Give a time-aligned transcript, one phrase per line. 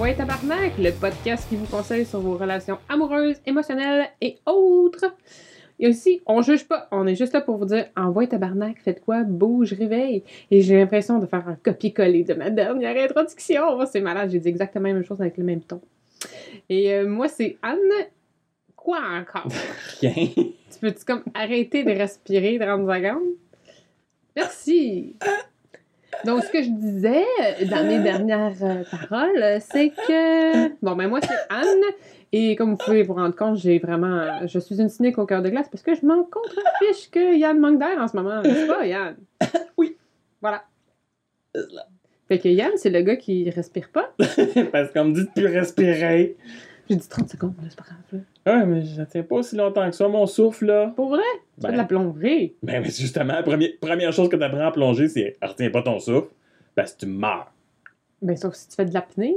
[0.00, 5.14] Envoyez Tabarnak, le podcast qui vous conseille sur vos relations amoureuses, émotionnelles et autres.
[5.78, 9.04] Et aussi, on juge pas, on est juste là pour vous dire Envoyez Tabarnak, faites
[9.04, 10.24] quoi, bouge, réveille.
[10.50, 13.84] Et j'ai l'impression de faire un copier-coller de ma dernière introduction.
[13.84, 15.82] C'est malade, j'ai dit exactement la même chose avec le même ton.
[16.70, 18.08] Et euh, moi, c'est Anne.
[18.76, 19.52] Quoi encore?
[20.00, 20.14] Rien.
[20.14, 23.34] Tu peux-tu comme arrêter de respirer 30 secondes?
[24.34, 25.16] Merci!
[26.24, 27.24] Donc, ce que je disais
[27.66, 30.68] dans mes dernières euh, paroles, c'est que.
[30.82, 31.82] Bon, ben, moi, c'est Anne.
[32.32, 34.46] Et comme vous pouvez vous rendre compte, j'ai vraiment.
[34.46, 37.58] Je suis une cynique au cœur de glace parce que je m'en contrefiche que Yann
[37.58, 38.40] manque d'air en ce moment.
[38.42, 39.16] N'est-ce pas, Yann?
[39.76, 39.96] Oui.
[40.40, 40.64] Voilà.
[42.28, 44.12] Fait que Yann, c'est le gars qui respire pas.
[44.72, 46.36] Parce qu'on me dit de plus respirer.
[46.88, 48.22] J'ai dit 30 secondes, là, c'est pas grave.
[48.46, 50.92] Ouais, mais je tiens pas aussi longtemps que ça, mon souffle, là.
[50.96, 51.22] Pour vrai?
[51.56, 51.72] Tu fais Ben.
[51.72, 52.56] de la plongée.
[52.62, 55.98] Ben, mais justement, la première, première chose que t'apprends à plonger, c'est retiens pas ton
[55.98, 56.28] souffle,
[56.74, 57.52] parce que tu meurs.
[58.22, 59.36] Ben, sauf si tu fais de l'apnée.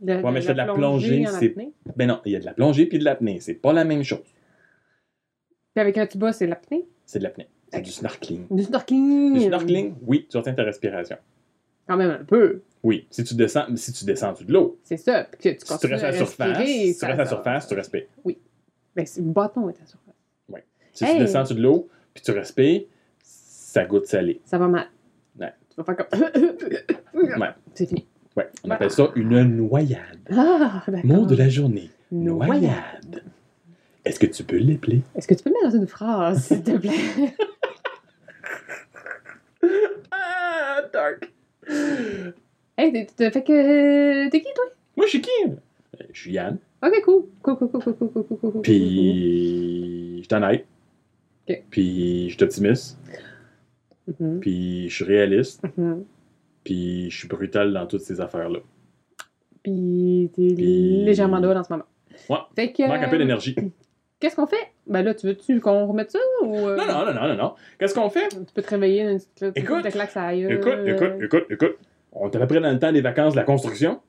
[0.00, 1.54] De, Ouais, mais je fais de la plongée, c'est-.
[1.96, 3.38] Ben non, il y a de la plongée puis de l'apnée.
[3.40, 4.22] C'est pas la même chose.
[5.74, 6.86] Puis avec un tuba, c'est l'apnée?
[7.04, 7.48] C'est de l'apnée.
[7.72, 8.46] C'est du snorkeling.
[8.50, 9.34] Du snorkeling.
[9.34, 11.16] Du snorkeling, oui, tu retiens ta respiration.
[11.88, 12.62] Quand même un peu.
[12.84, 15.24] Oui, si tu descends, si tu descends de l'eau, C'est ça.
[15.24, 17.66] Puis que tu si tu restes à la surface, si tu restes à la surface,
[17.68, 18.04] tu respires.
[18.94, 20.14] Ben, c'est le bâton est à la surface.
[20.92, 21.12] Si Hey!
[21.14, 22.82] tu descends de l'eau, puis tu respires,
[23.22, 24.40] ça goûte salé.
[24.44, 24.86] Ça va mal.
[25.38, 25.52] Ouais.
[25.70, 27.40] Tu vas faire comme.
[27.40, 27.48] Ouais.
[27.74, 28.06] C'est fini.
[28.36, 28.74] Ouais, on Voilà.
[28.76, 30.18] appelle ça une noyade.
[30.30, 31.04] Ah, d'accord.
[31.06, 31.90] Mot de la journée.
[32.10, 32.48] Noyade.
[32.62, 33.22] Noyade.
[34.04, 35.02] Est-ce que tu peux l'épeler?
[35.14, 36.90] Est-ce que tu peux le mettre dans une phrase, s'il te plaît?
[40.10, 41.32] Ah, dark.
[42.76, 44.28] Hey, t'es- t'es- fait que.
[44.30, 44.64] T'es qui, toi?
[44.96, 45.30] Moi, je suis qui?
[45.46, 46.58] Euh, Je suis Yann.
[46.82, 47.24] Ok, cool.
[47.42, 48.62] Cool, cool, cool, cool, cool, cool, cool, cool.
[48.62, 50.66] Puis, je suis honnête.
[51.48, 51.62] Ok.
[51.70, 52.98] Puis, je suis optimiste.
[54.20, 55.62] Mhm, Puis, je suis réaliste.
[55.76, 56.04] mhm.
[56.64, 58.60] Puis, je suis brutal dans toutes ces affaires-là.
[59.62, 61.84] Puis t'es Puis- légèrement drôle en ce moment.
[62.30, 62.38] Ouais.
[62.56, 62.86] Fait que.
[62.86, 63.54] Manque un peu d'énergie.
[64.20, 64.68] Qu'est-ce qu'on fait?
[64.86, 66.56] Ben là, tu veux-tu qu'on remette ça ou.
[66.56, 67.54] euh, Non, non, non, non, non, non.
[67.78, 68.28] Qu'est-ce qu'on fait?
[68.28, 70.52] Tu peux te réveiller une petite Écoute, claque à gueule.
[70.52, 71.78] Écoute, écoute, écoute, écoute.
[72.12, 74.00] On est à peu près dans le temps des vacances de la construction.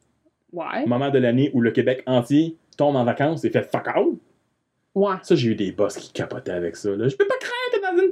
[0.51, 0.85] Ouais.
[0.87, 4.05] Moment de l'année où le Québec entier tombe en vacances et fait fuck all.
[4.95, 5.15] Ouais.
[5.21, 6.89] Ça, j'ai eu des boss qui capotaient avec ça.
[6.89, 7.07] Là.
[7.07, 7.58] Je peux pas craindre dans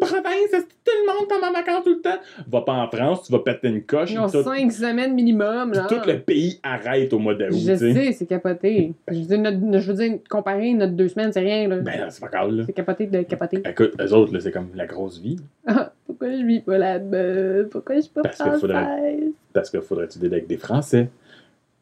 [0.02, 2.18] une province, que tout le monde tombe en vacances tout le temps?
[2.50, 4.12] Va pas en France, tu vas péter une coche.
[4.12, 5.88] Ils ont tout, cinq semaines minimum, là.
[5.90, 7.53] tout le pays arrête au mois d'août.
[7.53, 8.12] Je sais.
[8.13, 8.94] c'est capoté.
[9.12, 11.78] Je veux dire, notre- je veux dire, comparer notre deux semaines, c'est rien, là.
[11.78, 12.63] Ben, c'est pas grave, là.
[12.66, 13.62] C'est capoté de capoter.
[13.68, 15.38] Écoute, eux autres, là, c'est comme la grosse vie.
[15.66, 17.66] Ah, pourquoi je vis pas là-bas?
[17.72, 18.62] Pourquoi je suis pas Parce que française?
[18.62, 19.19] faudrait-
[19.53, 21.09] Parce qu'il faudrait étudier avec des Français?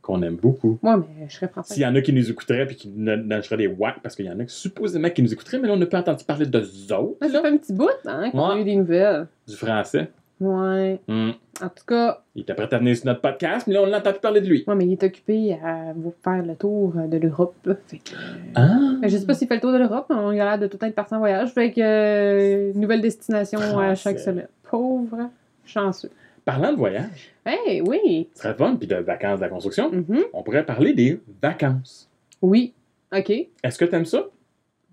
[0.05, 0.77] Qu'on aime beaucoup.
[0.83, 1.73] Moi, mais je serais française.
[1.73, 4.25] S'il y en a qui nous écouteraient puis qui nous lâcheraient des whacks, parce qu'il
[4.25, 6.45] y en a qui supposément qui nous écouteraient, mais là, on n'a pas entendu parler
[6.45, 8.61] de autres, Ah, ça fait un petit bout, hein, qu'on a Ouais.
[8.61, 9.27] eu des nouvelles.
[9.47, 10.09] du français.
[10.39, 10.99] Ouais.
[11.07, 11.33] Hum.
[11.61, 13.99] En tout cas, Il était prêt à venir sur notre podcast, mais là, on l'a
[13.99, 14.63] entendu parler de lui.
[14.67, 17.55] moi, mais il est occupé à vous faire le tour de l'Europe.
[17.87, 18.11] Fait que...
[18.55, 18.77] Ah!
[19.01, 20.59] Mais je sais pas s'il fait le tour de l'Europe, mais on il a l'air
[20.59, 21.51] de tout être parti en voyage.
[21.53, 23.95] Fait que euh, nouvelle destination à Français.
[23.95, 24.47] chaque semaine.
[24.69, 25.29] Pauvre
[25.66, 26.11] chanceux.
[26.45, 28.29] Parlant de voyage, Hey, oui.
[28.35, 30.25] ce serait fun, puis de vacances de la construction, Mhm.
[30.31, 32.07] on pourrait parler des vacances.
[32.41, 32.73] Oui.
[33.16, 33.29] OK.
[33.63, 34.25] Est-ce que t'aimes ça?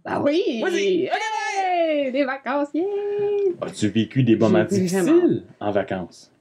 [0.05, 0.61] Bah oui.
[0.63, 1.11] Vas-y.
[1.55, 2.85] Hey, des vacances, yeah.
[3.61, 5.41] As-tu vécu des moments difficiles vraiment.
[5.61, 6.33] en vacances?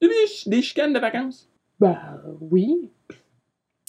[0.00, 1.48] Des, ch- des chicanes de vacances?
[1.78, 1.98] Bah
[2.40, 2.90] oui.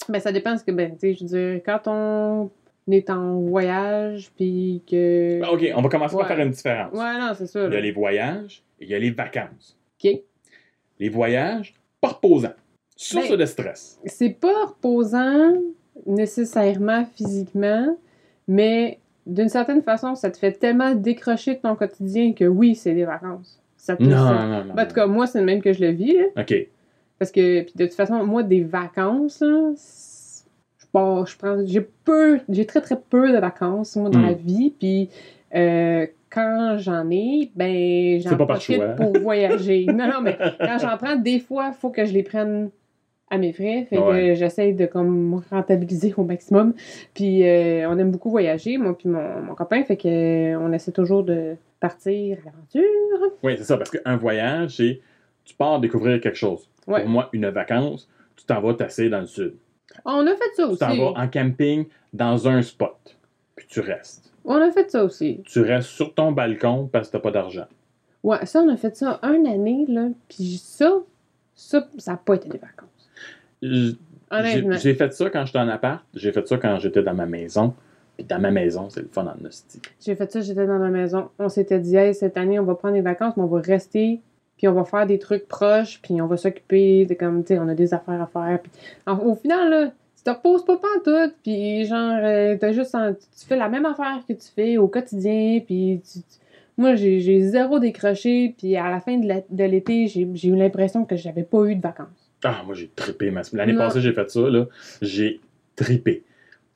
[0.10, 2.52] Ben ça dépend, parce que, ben, tu sais, je veux dire, quand on
[2.92, 5.40] est en voyage, puis que...
[5.44, 6.22] Ah, OK, on va commencer Ouais.
[6.22, 6.94] par faire une différence.
[6.94, 7.66] Ouais, non, c'est ça.
[7.68, 9.78] Il y a les voyages et il y a les vacances.
[10.04, 10.12] OK.
[11.00, 12.54] Les voyages, pas reposants.
[12.96, 14.00] Source Ben- de stress.
[14.06, 15.54] C'est pas reposant
[16.06, 17.98] nécessairement physiquement,
[18.48, 22.94] mais d'une certaine façon, ça te fait tellement décrocher de ton quotidien que oui, c'est
[22.94, 23.62] des vacances.
[23.78, 24.74] Ça te Non, non, non.
[24.74, 26.14] Ben, en tout cas, moi, c'est le même que je le vis.
[26.18, 26.54] Là, OK.
[27.18, 31.82] parce que, puis de toute façon, moi, des vacances, là, je pars, je prends, j'ai
[31.82, 34.26] peu, j'ai très très peu de vacances, moi, dans Mm.
[34.26, 35.10] la vie, puis
[35.56, 39.86] euh, quand j'en ai, ben, j'en pas profite pour voyager.
[39.88, 42.70] non, non, mais quand j'en prends, des fois, il faut que je les prenne
[43.32, 43.86] à mes frais.
[43.90, 44.30] Fait Ouais.
[44.30, 46.74] que j'essaye de comme rentabiliser au maximum.
[47.14, 49.84] Puis euh, on aime beaucoup voyager, moi puis mon, mon copain.
[49.84, 53.32] Fait que euh, on essaie toujours de partir à l'aventure.
[53.44, 55.00] Oui, c'est ça, parce qu'un voyage, c'est
[55.46, 56.68] tu pars découvrir quelque chose.
[56.88, 57.02] Ouais.
[57.02, 59.54] Pour moi, une vacance, tu t'en vas tasser dans le sud.
[60.06, 60.80] On a fait ça Tu aussi.
[60.80, 63.16] t'en vas en camping dans un spot.
[63.60, 64.32] Puis tu restes.
[64.46, 65.42] On a fait ça aussi.
[65.46, 67.66] Tu restes sur ton balcon parce que t'as pas d'argent.
[68.24, 70.08] Ouais, ça, on a fait ça une année, là.
[70.30, 70.92] Puis ça,
[71.56, 73.10] ça, ça n'a pas été des vacances.
[73.62, 73.98] J-
[74.32, 74.74] Honnêtement.
[74.76, 76.04] J'ai j'ai fait ça quand j'étais en appart.
[76.14, 77.74] J'ai fait ça quand j'étais dans ma maison.
[78.16, 79.82] Puis dans ma maison, c'est le fun en hostie.
[80.06, 81.30] J'ai fait ça, j'étais dans ma maison.
[81.40, 84.22] On s'était dit, hey, cette année, on va prendre des vacances, mais on va rester,
[84.58, 87.60] puis on va faire des trucs proches, puis on va s'occuper de comme, tu sais,
[87.60, 88.60] on a des affaires à faire.
[88.62, 88.72] Puis,
[89.08, 93.46] au final, là, tu te reposes pas tout, puis genre, euh, t'as juste en- tu
[93.48, 96.26] fais la même affaire que tu fais au quotidien, puis tu- tu-
[96.78, 101.44] moi, j'ai zéro décroché, puis à la fin de l'été, j'ai eu l'impression que j'avais
[101.44, 102.08] pas eu de vacances.
[102.44, 103.32] Ah, moi, j'ai trippé.
[103.32, 104.66] ma- L'année passée, j'ai fait ça, là.
[105.02, 105.40] J'ai
[105.76, 106.24] trippé.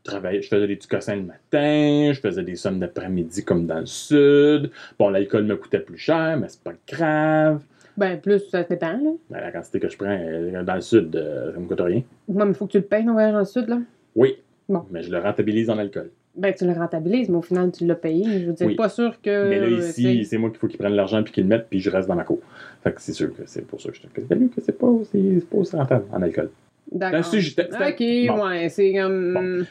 [0.04, 3.86] Travaillais- je faisais des tucassins le matin, je faisais des sommes d'après-midi comme dans le
[3.86, 4.70] sud.
[5.00, 7.62] Bon, l'alcool me coûtait plus cher, mais c'est pas grave.
[7.98, 9.12] Ben, plus, ça dépend, là.
[9.30, 12.02] Ben, la quantité que je prends euh, dans le sud, euh, ça me coûte rien.
[12.28, 13.80] Non, mais faut que tu le payes ton voyage dans le sud, là.
[14.16, 14.38] Oui.
[14.70, 14.86] Bon.
[14.92, 16.10] Mais je le rentabilise en alcool.
[16.36, 18.40] Ben, tu le rentabilises, mais au final, tu l'as payé.
[18.42, 18.76] Je veux dire, Oui.
[18.76, 19.50] pas sûr que.
[19.50, 21.80] mais là, ici, c'est- moi qu'il faut qu'ils prennent l'argent puis qu'ils le mettent, puis
[21.80, 22.40] je reste dans ma cour.
[22.84, 24.88] Fait que c'est sûr que c'est pour ça que je te fais que c'est pas,
[24.88, 26.50] aussi- c'est pas aussi rentable en alcool.
[26.92, 27.12] D'accord.
[27.12, 28.48] Dans le sud, j'étais- c'était- Ok, bon.
[28.48, 29.66] ouais, c'est comme.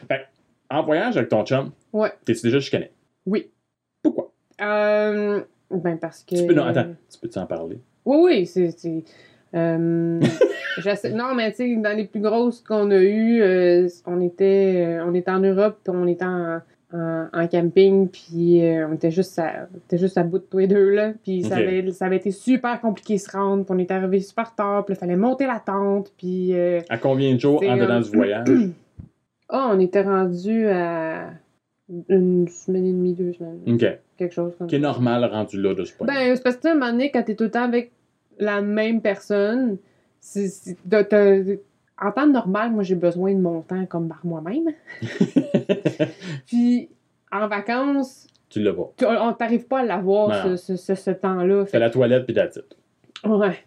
[0.69, 2.11] En voyage avec ton chum, Ouais.
[2.23, 2.91] t'es-tu déjà chicané?
[3.25, 3.49] Oui.
[4.01, 4.31] Pourquoi?
[4.61, 5.41] Euh.
[5.69, 6.35] Ben, parce que.
[6.35, 7.77] Tu peux, non, attends, tu peux-tu en parler?
[8.05, 9.03] Oui, oui, c'est.
[9.55, 10.19] euh,
[11.13, 15.05] non, mais tu sais, dans les plus grosses qu'on a eues, euh, on, était, euh,
[15.05, 16.59] on était en Europe, puis on était en,
[16.93, 20.57] en, en camping, puis on était juste à, on était juste à bout de tous
[20.59, 21.13] les deux, là.
[21.23, 24.19] Puis ça, avait, ça avait été super compliqué de se rendre, puis on était arrivé
[24.19, 26.53] super tard, puis il fallait monter la tente, puis.
[26.53, 28.47] euh, À combien de jours en dedans du voyage?
[29.49, 31.29] Ah, on était rendu à
[32.09, 33.59] une semaine et demie, deux semaines.
[33.67, 33.85] OK.
[34.17, 36.07] Quelque chose comme Qui est normal rendu là de ce point.
[36.07, 37.91] Ben, c'est parce que, à un moment donné, quand t'es tout le temps avec
[38.39, 39.77] la même personne,
[40.19, 40.77] c'est, c'est-
[42.01, 44.69] en temps normal, moi, j'ai besoin de mon temps comme par moi-même.
[46.47, 46.89] Puis,
[47.31, 48.91] en vacances, tu l'as pas.
[48.97, 51.65] tu- on t'arrive pas à l'avoir, ce, ce, ce, ce temps-là.
[51.65, 52.65] Fais Fait, la toilette puis that's it.
[53.25, 53.57] ouais.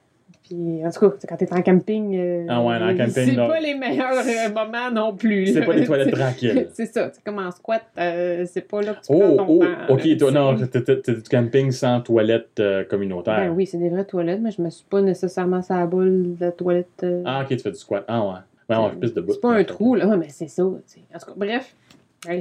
[0.48, 3.58] Puis, en tout cas, quand t'es en camping, euh, Ah ouais, en camping, c'est pas
[3.58, 5.48] les meilleurs euh, moments non plus.
[5.48, 6.69] C'est pas des toilettes tranquilles.
[6.72, 9.46] C'est ça, c'est comme en squat, euh, c'est pas là que tu Oh, prends ton
[9.48, 9.94] oh, temps.
[9.94, 13.37] ok, toi, non, t'es- du camping sans toilette communautaire.
[13.48, 16.37] Ben oui, c'est des vraies toilettes, mais je me suis pas nécessairement sur la boule
[16.38, 17.04] de la toilette.
[17.25, 18.04] Ah, ok, tu fais du squat.
[18.06, 18.34] Ah, ouais.
[18.69, 19.32] Ben, on plus de bout.
[19.32, 20.62] c'est pas un trou, là, mais c'est ça.
[20.64, 21.75] En tout cas, bref,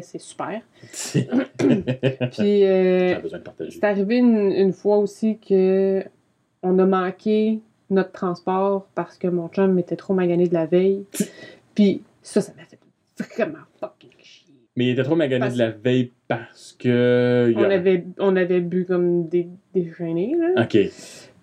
[0.02, 0.62] c'est super.
[1.58, 3.16] Puis, euh,
[3.70, 6.04] c'est arrivé une, une fois aussi que
[6.64, 7.60] on a manqué
[7.90, 11.04] notre transport parce que mon chum était trop magané de la veille.
[11.76, 12.80] Puis ça, ça m'a fait
[13.36, 14.54] vraiment fucking chier.
[14.78, 17.54] Mais il était trop magané Parce- de la veille parce que.
[17.56, 20.64] On a- avait, on avait bu comme des déjeuners, là.
[20.64, 20.78] Ok.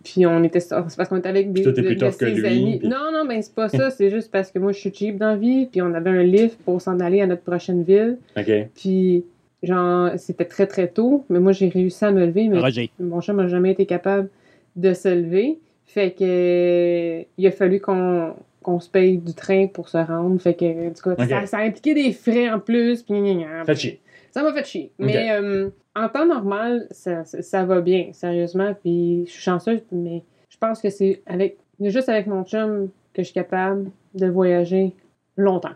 [0.05, 2.47] Puis on était c'est parce qu'on était avec des t'es de- plus de que lui,
[2.47, 2.79] amis.
[2.81, 3.91] puis- Non, non, ben c'est pas ça.
[3.91, 5.67] c'est juste parce que moi, je suis cheap dans la vie.
[5.67, 8.19] Puis on avait un lift pour s'en aller à notre prochaine ville.
[8.37, 8.51] Ok.
[8.75, 9.25] Puis,
[9.63, 11.25] genre, c'était très, très tôt.
[11.31, 12.49] Mais moi, j'ai réussi à me lever.
[12.49, 12.91] Mais Roger.
[12.99, 14.29] mon chum n'a jamais été capable
[14.75, 15.59] de se lever.
[15.93, 20.41] Fait que il a fallu qu'on qu'on se paye du train pour se rendre.
[20.41, 23.05] Fait que, du coup, ça, ça a impliqué des frais en plus.
[23.05, 23.65] Gna.
[23.67, 24.01] Fait chier.
[24.31, 24.93] Ça m'a fait chier.
[24.99, 28.73] Mais euh, en temps normal, ça, ça, ça va bien, sérieusement.
[28.81, 33.23] Puis je suis chanceuse, mais je pense que c'est avec juste avec mon chum que
[33.23, 34.95] je suis capable de voyager
[35.37, 35.75] longtemps.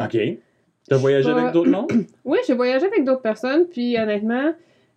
[0.00, 0.18] Ok.
[0.88, 1.86] T'as voyagé pas- avec d'autres noms?
[2.24, 4.52] Oui, j'ai voyagé avec d'autres personnes, puis honnêtement,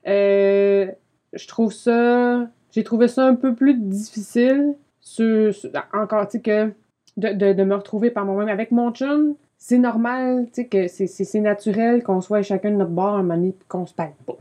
[0.08, 0.88] euh,
[1.32, 2.50] je trouve ça.
[2.72, 6.72] J'ai trouvé ça un peu plus difficile, sur, sur- encore, tu sais, que
[7.18, 8.50] de, de, de me retrouver par moi-même.
[8.50, 12.92] Avec mon chum, c'est normal, tu sais, que c'est- naturel qu'on soit chacun de notre
[12.92, 14.36] bord un moment donné, qu'on se parle pas.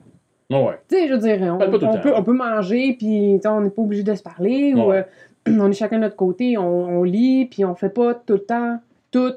[0.50, 0.78] Oh, ouais.
[0.88, 4.02] Tu sais, je veux dire, on, peut, on peut manger, puis on n'est pas obligé
[4.02, 5.04] de se parler, ou Ouais.
[5.48, 8.44] euh, on est chacun de notre côté, on, lit, puis on fait pas tout le
[8.44, 8.78] temps
[9.10, 9.32] tout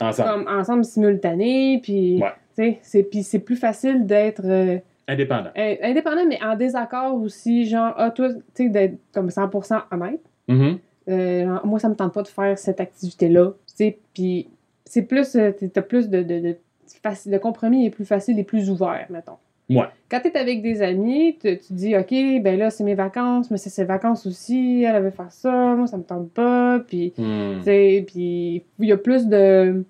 [0.00, 0.28] Ensemble.
[0.44, 2.32] comme ensemble simultané, puis Ouais.
[2.56, 5.50] tu sais, c'est puis c'est plus facile d'être euh, Indépendant.
[5.56, 10.20] in- indépendant, mais en désaccord aussi, genre, ah, toi, tu sais, d'être comme 100% honnête.
[10.48, 10.78] Mhm.
[11.10, 14.48] Euh, genre, moi, ça me tente pas de faire cette activité-là, tu sais, puis
[14.86, 16.56] c'est plus, euh, t'as plus de, de,
[17.26, 19.36] le compromis est plus facile et plus ouvert, mettons.
[19.70, 19.86] Ouais.
[20.10, 22.10] Quand t'es avec des amis, tu, tu dis, OK,
[22.42, 25.86] ben là, c'est mes vacances, mais c'est ses vacances aussi, elle avait faire ça, moi,
[25.86, 27.58] ça me tente pas, puis, Hmm.
[27.58, 29.84] tu sais, puis il y a plus de...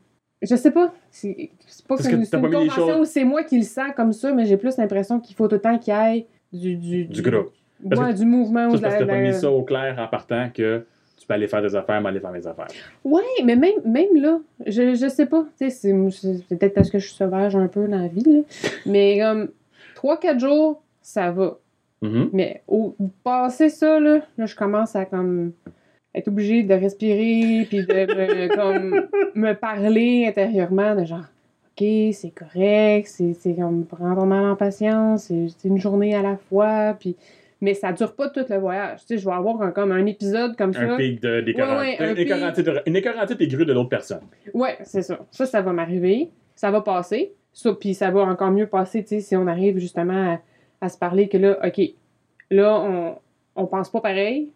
[0.48, 1.50] Je sais pas, c'est
[1.88, 4.44] pas Parce que c'est une convention où c'est moi qui le sens comme ça, mais
[4.46, 6.76] j'ai plus l'impression qu'il faut tout le temps qu'il y ait du...
[6.76, 7.52] Du, Du groupe.
[7.88, 8.68] Parce Ouais, que du mouvement.
[8.70, 10.84] Ça, ou de parce la- que t'as pas mis ça au clair en partant que
[11.18, 12.68] tu peux aller faire des affaires, mais aller faire mes affaires.
[13.04, 15.44] Ouais, mais même, même là, je, je sais pas.
[15.56, 15.92] C'est c'est
[16.48, 18.40] peut-être parce que je suis sauvage un peu dans la vie, là.
[18.86, 19.48] Mais comme
[19.96, 21.58] 3-4 jours, ça va.
[22.02, 22.30] Mhm.
[22.32, 25.52] Mais au passer ça, là, là, je commence à comme
[26.14, 31.24] être obligée de respirer puis de me, comme, me parler intérieurement de genre
[31.76, 36.22] OK, c'est correct, c'est c'est comme prends ton mal en patience, c'est une journée à
[36.22, 37.16] la fois, puis
[37.60, 39.00] mais ça dure pas tout le voyage.
[39.00, 40.96] Tu sais, je vais avoir un, comme un épisode comme Un ça.
[40.96, 44.20] pic de- d'écœurant- Ouais, ouais, un une écœurantite de- une écœurantite aiguë de l'autre personne.
[44.52, 45.18] Ouais, c'est ça.
[45.30, 46.30] Ça, ça va m'arriver.
[46.54, 47.32] Ça va passer.
[47.54, 50.40] Ça, puis ça va encore mieux passer, tu sais, si on arrive justement à,
[50.84, 51.80] à se parler que là, OK,
[52.50, 53.14] là, on,
[53.56, 54.50] on pense pas pareil.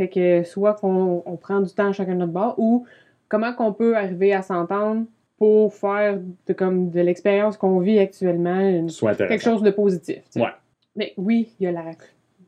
[0.00, 2.86] Fait que soit qu'on on prend du temps à chacun de notre bord, ou
[3.28, 5.04] comment qu'on peut arriver à s'entendre
[5.36, 8.90] pour faire de, comme de l'expérience qu'on vit actuellement une-
[9.28, 10.16] quelque chose de positif.
[10.16, 10.40] tu sais.
[10.40, 10.48] Ouais.
[10.96, 11.84] Mais oui, il y a la,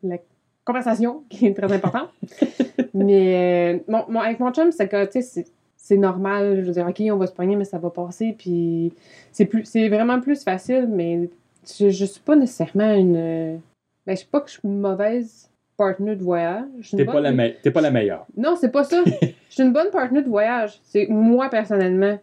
[0.03, 0.17] la
[0.65, 2.09] conversation qui est très importante.
[2.95, 6.57] mais euh, mon, mon- avec mon chum, c'est que, tu sais, c'est- c'est normal.
[6.63, 8.35] Je veux dire, OK, on va se pogner, mais ça va passer.
[8.39, 8.95] Puis
[9.31, 11.29] c'est plus c'est vraiment plus facile, mais
[11.67, 13.61] je, je suis pas nécessairement une.
[14.07, 16.65] Ben, je sais pas que je suis mauvaise partenaire de voyage.
[16.81, 18.27] Je T'es pas, la me- t'es pas la meilleure.
[18.37, 19.03] non, c'est pas ça.
[19.49, 20.81] Je suis une bonne partenaire de voyage.
[20.83, 22.19] C'est moi, personnellement,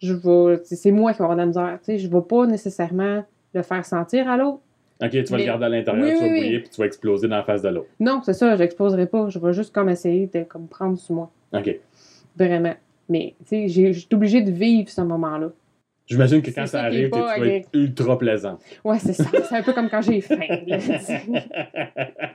[0.00, 0.60] je vais...
[0.64, 1.78] C'est moi qui vais avoir de la misère.
[1.88, 4.60] Je vais pas nécessairement le faire sentir à l'autre.
[5.02, 6.86] Ok, tu vas Mais- le garder à l'intérieur, Oui, tu vas oui, puis tu vas
[6.86, 7.88] exploser dans la face de l'autre.
[7.98, 9.28] Non, c'est ça, j'exposerai pas.
[9.30, 11.30] Je vais juste comme essayer de comme prendre sur moi.
[11.52, 11.76] Ok.
[12.36, 12.74] Vraiment.
[13.08, 15.50] Mais, tu sais, j'ai- je suis obligée de vivre ce moment-là.
[16.10, 18.58] J'imagine que quand ça, est arrive, tu vas être ultra plaisant.
[18.84, 19.24] Ouais, c'est ça.
[19.48, 20.40] C'est un peu comme quand j'ai faim.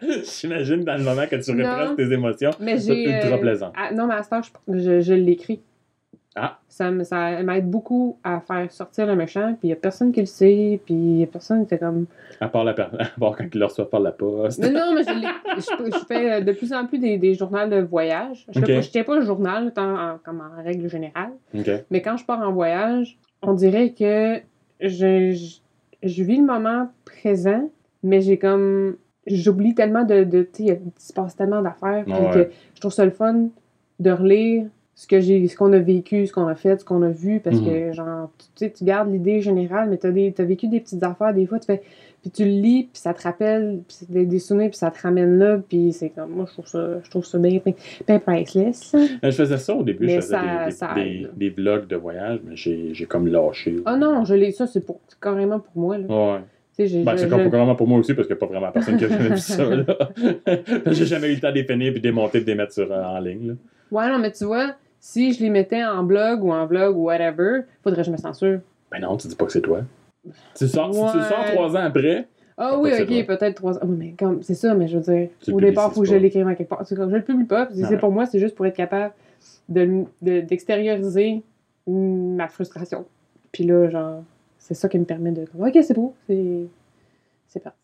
[0.02, 3.74] J'imagine dans le moment que tu represses tes émotions, c'est ultra euh, plaisant.
[3.78, 5.62] ah, non, mais à je, je, je l'écris.
[6.38, 6.60] Ah.
[6.68, 10.12] Ça, me- ça m'aide beaucoup à faire sortir le méchant, puis il y a personne
[10.12, 12.08] qui le sait, puis il y a personne qui fait comme.
[12.42, 14.60] À part, la per- à part quand il le reçoit par la poste.
[14.60, 15.12] Mais non, mais je,
[15.60, 18.46] je, je fais de plus en plus des, des journaux de voyage.
[18.54, 21.32] Je, je tiens pas le journal tant en- comme en règle générale,
[21.90, 23.18] mais quand je pars en voyage,
[23.48, 24.40] on dirait que
[24.82, 25.60] je, je,
[26.04, 27.70] je vis le moment présent,
[28.04, 28.96] mais j'ai comme.
[29.28, 30.24] J'oublie tellement de.
[30.24, 32.30] de tu sais, il se passe tellement d'affaires, Ouais.
[32.34, 33.48] que je trouve ça le fun
[34.00, 37.02] de relire ce que j'ai ce qu'on a vécu, ce qu'on a fait, ce qu'on
[37.02, 37.66] a vu, parce Mhm.
[37.66, 41.04] que genre, tu sais, tu gardes l'idée générale, mais t'as des t'as vécu des petites
[41.04, 41.82] affaires, des fois, tu fais.
[42.26, 44.90] Puis tu le lis, puis ça te rappelle, puis c'est des, des souvenirs, puis ça
[44.90, 46.32] te ramène là, puis c'est comme.
[46.32, 47.60] Moi, je trouve ça, je trouve ça bien,
[48.08, 48.96] bien, priceless.
[49.22, 51.30] Mais je faisais ça au début, Mais je faisais ça- des, des, ça des- aide.
[51.38, 53.76] des vlogs de voyage, mais j'ai j'ai comme lâché.
[53.86, 56.06] Ah non, je l'ai, ça, c'est pour, c'est carrément pour moi, là.
[56.08, 56.40] Ouais.
[57.06, 59.06] Ben, c'est comme vraiment pour moi aussi, parce qu'il n'y a pas vraiment personne qui
[59.06, 59.64] a jamais vu ça.
[59.76, 59.86] là.
[60.88, 62.92] j'ai jamais eu le temps finir puis de les monter et de les mettre sur,
[62.92, 63.50] euh, en ligne.
[63.50, 63.54] Là.
[63.92, 67.04] Ouais, non, mais tu vois, si je les mettais en blog ou en vlog ou
[67.04, 68.60] whatever, faudrait que je me censure.
[68.92, 69.82] Ben non, tu dis pas que c'est toi.
[70.56, 72.28] Tu sors, tu sors trois ans après,
[72.58, 73.88] Ah oui, ok, peut-être trois ans.
[73.88, 76.48] Mais comme, c'est ça, mais je veux dire, au départ, il faut que je l'écrive
[76.48, 76.84] en quelque part.
[76.88, 77.98] Comme, je le publie pas, c'est ouais.
[77.98, 79.14] pour moi, c'est juste pour être capable
[79.70, 81.44] de, de- d'extérioriser
[81.88, 83.06] ma frustration.
[83.52, 84.24] Puis là, genre,
[84.58, 85.46] c'est ça qui me permet de.
[85.46, 86.68] comme, Ok, c'est beau, c'est.
[87.64, 87.78] Parti.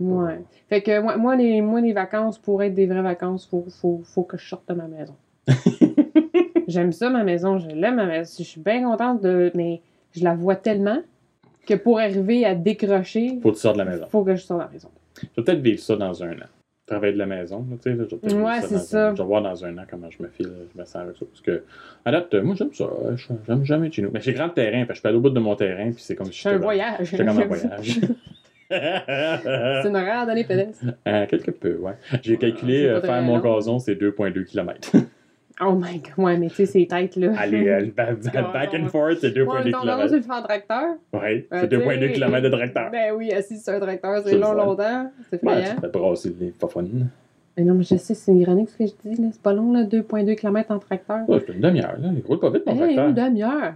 [0.00, 0.40] Ouais.
[0.68, 4.00] Fait que moi, moi, les, moi, les vacances, pour être des vraies vacances, faut, faut,
[4.04, 5.14] faut que je sorte de ma maison.
[6.68, 8.32] J'aime ça, ma maison, je l'aime, ma maison.
[8.38, 9.50] Je suis bien contente de.
[9.54, 9.80] Mais
[10.12, 10.98] je la vois tellement
[11.76, 14.06] que pour arriver à décrocher, Faut que tu sortes de la maison.
[14.10, 14.88] faut que je sorte de la maison.
[15.16, 16.46] Je vais peut-être vivre ça dans un an.
[16.86, 19.08] Travailler de la maison, tu sais, là, je vais peut-être Ouais, vivre c'est dans ça.
[19.10, 21.16] un- Je vais voir dans un an comment je me file, je me sens avec
[21.16, 21.24] ça.
[21.26, 21.62] Parce que,
[22.04, 22.84] à date, euh, moi, j'aime ça.
[22.84, 24.10] euh, J'aime jamais chez nous.
[24.12, 26.16] Mais j'ai grand terrain, que je peux aller au bout de mon terrain, puis c'est
[26.16, 26.96] comme si C'est un j'étais- voyage.
[27.08, 28.00] J'étais comme en voyage.
[28.70, 30.84] c'est une randonnée pédestre.
[31.06, 31.92] Euh, quelque peu, ouais.
[32.22, 34.92] J'ai calculé c'est euh, faire mon gazon, c'est 2,2 km.
[35.62, 37.32] Oh my god, ouais, mais tu sais, ces têtes là.
[37.38, 38.18] Aller euh, back,
[38.52, 40.08] back and forth, c'est 2,2 Ouais, ton annonce, km.
[40.08, 40.84] c'est le faire en tracteur?
[41.12, 42.90] Ouais, Euh, c'est 2,2 tu sais, km de tracteur.
[42.90, 45.10] Ben oui, assis sur un tracteur, C'est c'est long, longtemps.
[45.30, 45.74] C'est Ouais, effrayant.
[45.74, 46.84] tu fais brasser les pas fun.
[47.56, 49.28] Mais non, mais je sais, c'est ironique ce que je dis, là.
[49.32, 51.28] C'est pas long, là, 2,2 km en tracteur.
[51.28, 52.08] Ouais, c'est une demi-heure, là.
[52.16, 53.08] Il roule pas vite, mon Hey, tracteur.
[53.08, 53.74] une demi-heure.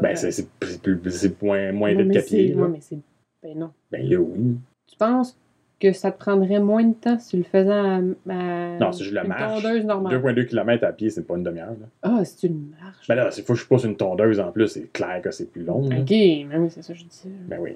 [0.00, 2.54] Ben, c'est- c'est c'est plus- c'est moins, moins vite qu'à pied.
[2.54, 2.98] c'est- mais c'est.
[3.42, 3.70] Ben non.
[3.90, 4.56] Ben là, oui.
[4.86, 5.36] Tu penses
[5.82, 7.96] que ça te prendrait moins de temps si tu le faisais à.
[7.96, 10.14] à Non, si je le une marche, tondeuse normale?
[10.22, 11.70] 2,2 km à pied, c'est pas une demi-heure.
[11.80, 11.86] là.
[12.02, 13.08] Ah, si tu le marches.
[13.08, 15.50] Ben là, il faut que je pousse une tondeuse en plus, c'est clair que c'est
[15.50, 15.88] plus long.
[15.88, 15.96] là.
[15.98, 17.22] Ok, mais oui, c'est ça que je dis.
[17.48, 17.72] Ben oui.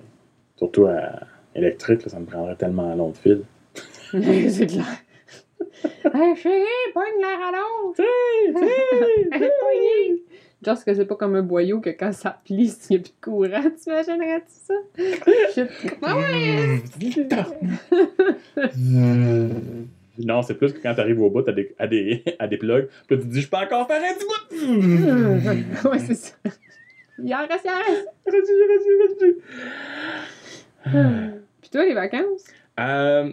[0.57, 1.21] Surtout à
[1.55, 3.43] électrique, là, ça me prendrait tellement long de fil.
[4.13, 4.85] c'est clair.
[6.15, 7.97] hey, chérie, pogne la rallonge!
[8.57, 10.19] Hey, pogne!
[10.67, 13.13] Genre que c'est pas comme un boyau que quand ça plie, s'il n'y a plus
[13.13, 14.75] de courant, t'imaginerais-tu ça?
[15.55, 15.69] Shit.
[16.03, 16.83] Ah ouais!
[20.19, 22.89] Non, c'est plus que quand t'arrives au bout à des, à des, à des plugs,
[23.07, 25.89] puis là, tu te dis, je peux encore faire un petit bout!
[25.91, 26.35] ouais, c'est ça.
[27.23, 28.09] Il en reste, il en reste.
[28.27, 29.35] Vas-y,
[30.85, 31.31] vas-y.
[31.61, 32.45] Puis toi, les vacances?
[32.81, 33.33] Euh,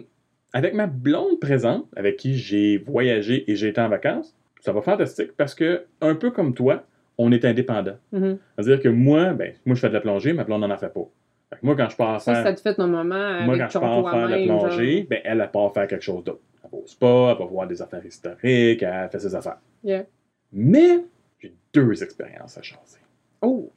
[0.52, 4.82] avec ma blonde présente, avec qui j'ai voyagé et j'ai été en vacances, ça va
[4.82, 6.84] fantastique parce que, un peu comme toi,
[7.18, 7.96] on est indépendant.
[8.12, 8.38] Mhm.
[8.56, 11.06] C'est-à-dire que moi, ben, moi, je fais de la plongée, ma blonde n'en fait pas.
[11.50, 14.10] Fait moi, quand je pars Ça, faire, ça te fait avec moi, quand je pars
[14.10, 15.06] faire de la plongée, genre?
[15.10, 16.40] ben, elle, elle part faire quelque chose d'autre.
[16.64, 19.58] Elle va au spa, elle va voir des affaires historiques, elle fait ses affaires.
[19.82, 20.04] Yeah.
[20.52, 21.04] Mais,
[21.40, 23.00] j'ai deux expériences à chasser.
[23.42, 23.70] Oh!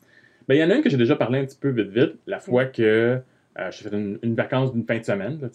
[0.47, 2.15] Ben, il y en a une que j'ai déjà parlé un petit peu vite vite,
[2.25, 3.19] la fois que
[3.59, 5.47] euh, j'ai fait une, une vacance d'une fin de semaine, là,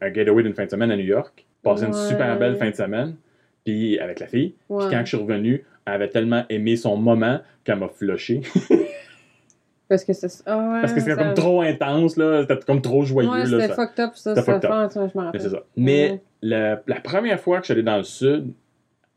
[0.00, 2.70] un, un getaway d'une fin de semaine à New York, passé une super belle fin
[2.70, 3.16] de semaine,
[3.64, 4.54] puis avec la fille.
[4.68, 8.42] Puis quand je suis revenu, elle avait tellement aimé son moment qu'elle m'a flushé.
[9.88, 10.42] Parce que c'est.
[10.46, 13.28] Ah ouais, Parce que c'était comme trop intense, là, c'était comme trop joyeux.
[13.30, 14.34] Ouais, c'était fucked up, ça.
[14.34, 14.90] C'était fucked up.
[14.94, 15.40] je Mais rappelle.
[15.42, 15.62] ça.
[15.76, 16.20] Mais Ouais.
[16.40, 18.52] la, la première fois que je suis allé dans le sud,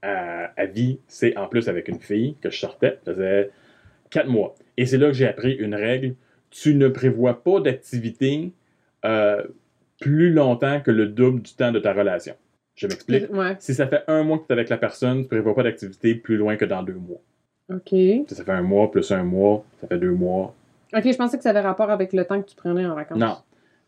[0.01, 2.99] à, à vie, c'est en plus avec une fille que je sortais.
[3.05, 3.51] Ça faisait
[4.11, 4.53] Quatre mois.
[4.77, 6.15] Et c'est là que j'ai appris une règle.
[6.51, 8.51] Tu ne prévois pas d'activité
[9.03, 9.43] euh,
[9.99, 12.35] plus longtemps que le double du temps de ta relation.
[12.75, 13.31] Je m'explique.
[13.33, 13.55] Ouais.
[13.59, 16.15] Si ça fait un mois que tu es avec la personne, tu prévois pas d'activité
[16.15, 17.21] plus loin que dans deux mois.
[17.73, 17.89] OK.
[17.89, 20.53] Si ça fait un mois plus un mois, ça fait deux mois.
[20.93, 23.17] OK, je pensais que ça avait rapport avec le temps que tu prenais en vacances.
[23.17, 23.37] Non.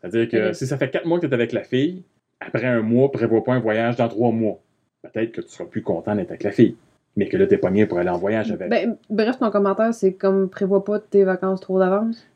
[0.00, 2.02] C'est-à-dire que si ça fait quatre mois que tu es avec la fille,
[2.40, 4.58] après un mois, prévois pas un voyage dans trois mois.
[5.02, 6.76] Peut-être que tu seras plus content d'être avec la fille.
[7.16, 8.68] Mais que là, t'es pogné pour aller en voyage avec.
[8.68, 12.26] Ben, bref, ton commentaire, c'est comme prévois pas tes vacances trop d'avance?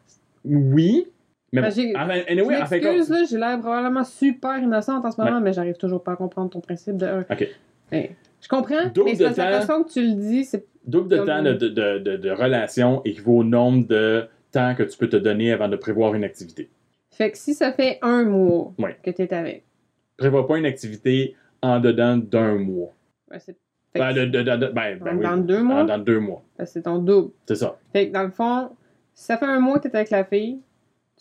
[0.45, 1.07] oui.
[1.53, 5.53] Mais Ben, bon, j'ai- Je m'excuse, là, l'air probablement super innocente en ce moment, mais
[5.53, 7.25] j'arrive toujours pas à comprendre ton principe de.
[7.31, 7.49] OK.
[7.91, 8.09] Ben,
[8.41, 9.67] je comprends, Double mais c'est de que la temps.
[9.67, 10.65] façon que tu le dis, c'est.
[10.87, 11.69] double de temps de, de,
[11.99, 15.77] de, de- relation équivaut au nombre de temps que tu peux te donner avant de
[15.77, 16.71] prévoir une activité.
[17.11, 18.97] Fait que si ça fait un mois Ouais.
[19.03, 19.65] que t'es avec,
[20.17, 22.93] Prévois pas une activité en dedans d'un mois.
[23.31, 23.57] ben, c'est.
[23.95, 25.43] Ben, de- de- ben, ben dans, oui.
[25.43, 26.43] deux mois, dans deux mois.
[26.65, 27.33] c'est ton double.
[27.47, 27.77] C'est ça.
[27.93, 28.71] Fait que dans le fond,
[29.13, 30.61] si ça fait un mois que t'es avec la fille,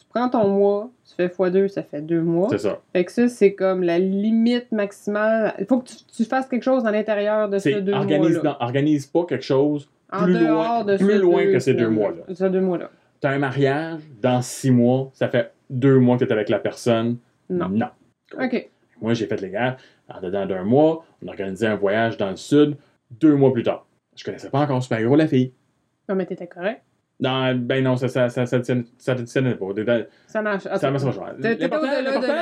[0.02, 2.48] tu prends ton mois, tu fais x2, ça fait deux mois.
[2.52, 2.80] C'est ça.
[2.94, 5.54] Fait que ça, c'est comme la limite maximale.
[5.60, 8.56] Il faut que tu, tu fasses quelque chose à l'intérieur de ces deux organise, non,
[8.60, 12.10] organise pas quelque chose En plus dehors loin- de plus loin que ces deux mois-
[12.12, 12.36] mois-là.
[12.36, 12.90] Ces deux mois-là.
[13.20, 17.18] T'as un mariage dans six mois, ça fait deux mois que t'es avec la personne?
[17.50, 17.70] Non.
[17.70, 17.88] Non.
[18.42, 18.70] OK.
[19.02, 19.78] Moi, j'ai fait les gars,
[20.10, 22.78] en dedans d'un mois, on organisait un voyage dans le sud,
[23.12, 23.86] deux mois plus tard.
[24.16, 25.54] Je connaissais pas encore super gros la fille.
[26.10, 26.82] Non, mais t'étais correct.
[27.22, 28.58] Non, ben non, ça ça, ça, ça,
[28.98, 29.74] ça te tienne pas.
[29.84, 30.64] Dans- Ça marche.
[30.64, 31.34] Ça marche pas.
[31.40, 31.88] L'important,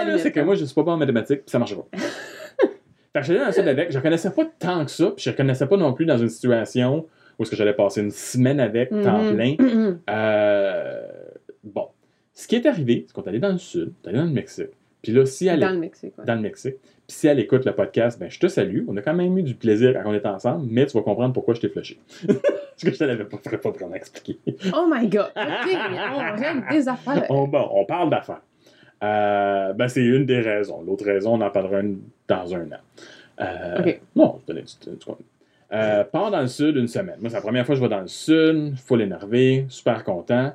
[0.05, 0.45] la c'est que hein.
[0.45, 1.86] moi, je suis pas bon en mathématiques, puis ça marche pas.
[1.98, 5.31] fait que j'allais dans le sud avec, je connaissais pas tant que ça, puis je
[5.31, 7.05] connaissais pas non plus dans une situation
[7.38, 9.36] où est-ce que j'allais passer une semaine avec, temps Mhm.
[9.36, 9.55] plein.
[9.59, 10.00] Mhm.
[10.09, 11.01] Euh,
[11.63, 11.88] bon.
[12.33, 14.25] Ce qui est arrivé, c'est qu'on est allé dans le sud, on est allé dans
[14.25, 14.69] le Mexique.
[15.01, 16.25] Puis là, si elle Dans le Mexique, ouais.
[16.25, 16.75] dans le Mexique.
[16.81, 18.83] Puis si elle écoute le podcast, ben je te salue.
[18.88, 21.33] On a quand même eu du plaisir quand on est ensemble, mais tu vas comprendre
[21.33, 21.99] pourquoi je t'ai flushé.
[22.27, 24.38] Parce que je te l'avais pas, pas vraiment expliqué.
[24.73, 25.31] Oh my god!
[25.35, 25.77] OK,
[26.15, 27.25] on règle des affaires.
[27.29, 28.41] on, bon, on parle d'affaires.
[29.01, 30.81] Euh, ben c'est une des raisons.
[30.85, 32.81] L'autre raison, on en parlera une dans un an.
[33.41, 34.01] Euh, Ok.
[34.15, 34.63] Non, je te l'ai.
[35.71, 37.17] Euh, pars dans le sud une semaine.
[37.19, 40.51] Moi, c'est la première fois que je vais dans le sud, full énervé, super content.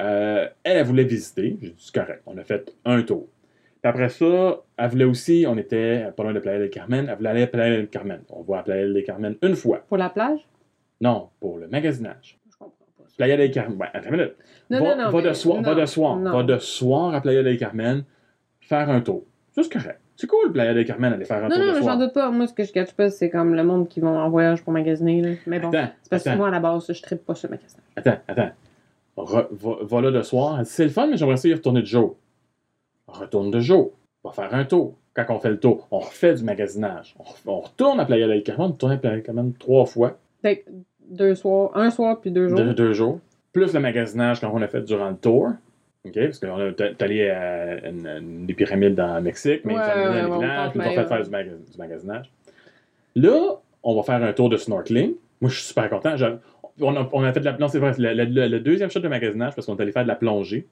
[0.00, 1.56] Euh, elle, elle voulait visiter.
[1.60, 2.22] J'ai dit, c'est correct.
[2.26, 3.26] On a fait un tour.
[3.84, 7.16] Puis après ça, elle voulait aussi, on était pas loin de Playa del Carmen, elle
[7.18, 8.20] voulait aller à Playa del Carmen.
[8.30, 9.84] On va à Playa del Carmen une fois.
[9.86, 10.40] Pour la plage?
[11.02, 12.38] Non, pour le magasinage.
[12.50, 13.04] Je comprends pas.
[13.18, 13.76] Playa del Carmen.
[13.78, 14.36] Ouais, attends une minute.
[14.70, 15.10] Non, va, non, non.
[15.10, 16.32] va de soir, va non, de soir, non.
[16.32, 18.04] va de soir à Playa del Carmen,
[18.62, 19.24] faire un tour.
[19.50, 20.00] C'est correct.
[20.16, 21.92] C'est cool, Playa del Carmen, aller faire un Non, tour non, de mais soir.
[21.92, 22.30] j'en doute pas.
[22.30, 24.72] Moi, ce que je gâche pas, c'est comme le monde qui vont en voyage pour
[24.72, 25.20] magasiner.
[25.20, 25.30] Là.
[25.46, 27.80] Mais bon, c'est parce que moi, à la base, je tripe pas sur le magasin.
[27.96, 28.50] attends, attends.
[29.18, 30.60] Re- va, va là de soir.
[30.64, 32.16] C'est le fun, mais j'aimerais ça y retourner de jour.
[33.06, 33.92] Retourne de jour.
[34.24, 34.94] Va faire un tour.
[35.14, 37.14] Quand on fait le tour, on refait du magasinage.
[37.46, 40.18] On, on retourne à Playa del Carmen, on retourne à Playa del Carmen trois fois,
[40.42, 40.70] Fait que
[41.08, 42.58] deux soirs, un soir puis deux jours.
[42.58, 43.20] de- deux jours.
[43.52, 45.50] Plus le magasinage quand on a fait durant le tour.
[46.06, 46.14] OK?
[46.14, 50.08] Parce qu'on est allé à une, une des pyramides dans le Mexique, mais Ouais, ouais,
[50.08, 51.22] ouais, on village, puis ont fait faire ouais.
[51.24, 52.30] du, maga- du magasinage.
[53.14, 55.14] Là, on va faire un tour de snorkeling.
[55.40, 56.16] Moi, je suis super content.
[56.80, 58.90] On a, on a fait de la non, c'est vrai, le, le- le- le deuxième
[58.90, 60.66] shot de magasinage parce qu'on est allé faire de la plongée.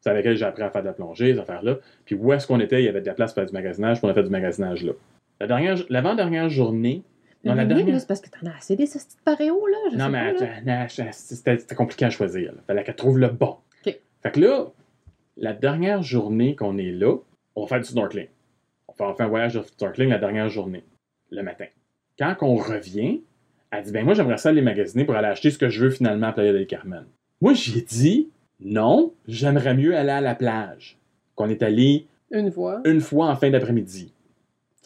[0.00, 1.78] C'est avec elle que j'ai appris à faire de la plongée, ces affaires-là.
[2.04, 3.98] Puis où est-ce qu'on était, il y avait de la place pour faire du magasinage,
[3.98, 4.92] puis on a fait du magasinage là.
[5.40, 7.02] La dernière, l'avant-dernière journée,
[7.44, 9.76] non, la dernière- là, c'est parce que t'en as assez des hosties de paréo, là.
[9.92, 10.32] Je non, sais mais
[10.72, 11.12] là.
[11.12, 12.52] c'était compliqué à choisir.
[12.56, 13.56] Il fallait qu'elle trouve le bon.
[13.86, 13.98] OK.
[14.22, 14.66] Fait que là,
[15.36, 17.16] la dernière journée qu'on est là,
[17.54, 18.26] on va faire du snorkeling.
[18.88, 20.82] On fait, on fait un voyage de snorkeling la dernière journée,
[21.30, 21.66] le matin.
[22.18, 23.22] Quand on revient,
[23.70, 25.90] elle dit Ben, moi, j'aimerais ça aller magasiner pour aller acheter ce que je veux
[25.90, 27.04] finalement à Playa del Carmen.
[27.40, 28.30] Moi, j'ai dit
[28.60, 30.96] Non, j'aimerais mieux aller à la plage.
[31.34, 32.80] Qu'on est allé Une fois.
[32.84, 34.12] une fois en fin d'après-midi.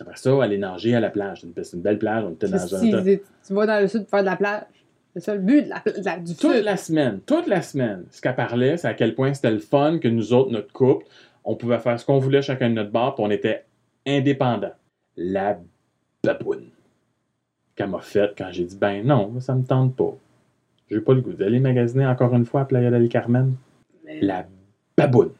[0.01, 1.41] Après ça, aller nager à la plage.
[1.43, 2.25] C'est une, c'est une belle plage.
[2.25, 3.03] On était dans Si, un.
[3.05, 4.65] si, tu vas dans le sud pour faire de la plage.
[5.15, 6.65] C'est ça le but de la, de la- du Toute sud.
[6.65, 9.99] la semaine, toute la semaine, ce qu'elle parlait, c'est à quel point c'était le fun
[9.99, 11.07] que nous autres, notre couple,
[11.45, 13.65] on pouvait faire ce qu'on voulait chacun de notre bar, puis on était
[14.07, 14.73] indépendants.
[15.17, 15.59] La
[16.25, 16.69] baboune
[17.77, 20.15] qu'elle m'a faite quand j'ai dit ben non, ça me tente pas.
[20.93, 23.55] J'ai pas le goût d'aller magasiner encore une fois à Playa del Carmen.
[24.05, 24.45] Mais- La
[24.97, 25.31] baboune.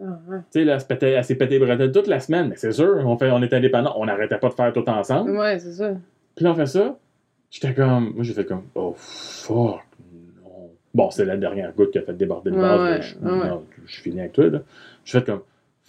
[0.00, 0.38] Ah, ouais.
[0.52, 3.18] Tu sais, là, elle s'est pété les bretelles toute la semaine, mais c'est sûr, on,
[3.18, 5.32] fait, on est indépendants, on n'arrêtait pas de faire tout ensemble.
[5.32, 5.92] Ouais, c'est ça.
[6.36, 6.96] Puis là, on fait ça.
[7.50, 8.12] J'étais comme.
[8.14, 8.62] Moi, j'ai fait comme.
[8.76, 9.80] Oh, fuck,
[10.42, 10.70] non.
[10.94, 13.16] Bon, c'est la dernière goutte qui a fait déborder le Ouais, vase.
[13.20, 13.48] ouais, ouais.
[13.48, 14.60] non, je finis avec toi, là.
[15.04, 15.40] J'ai fait comme.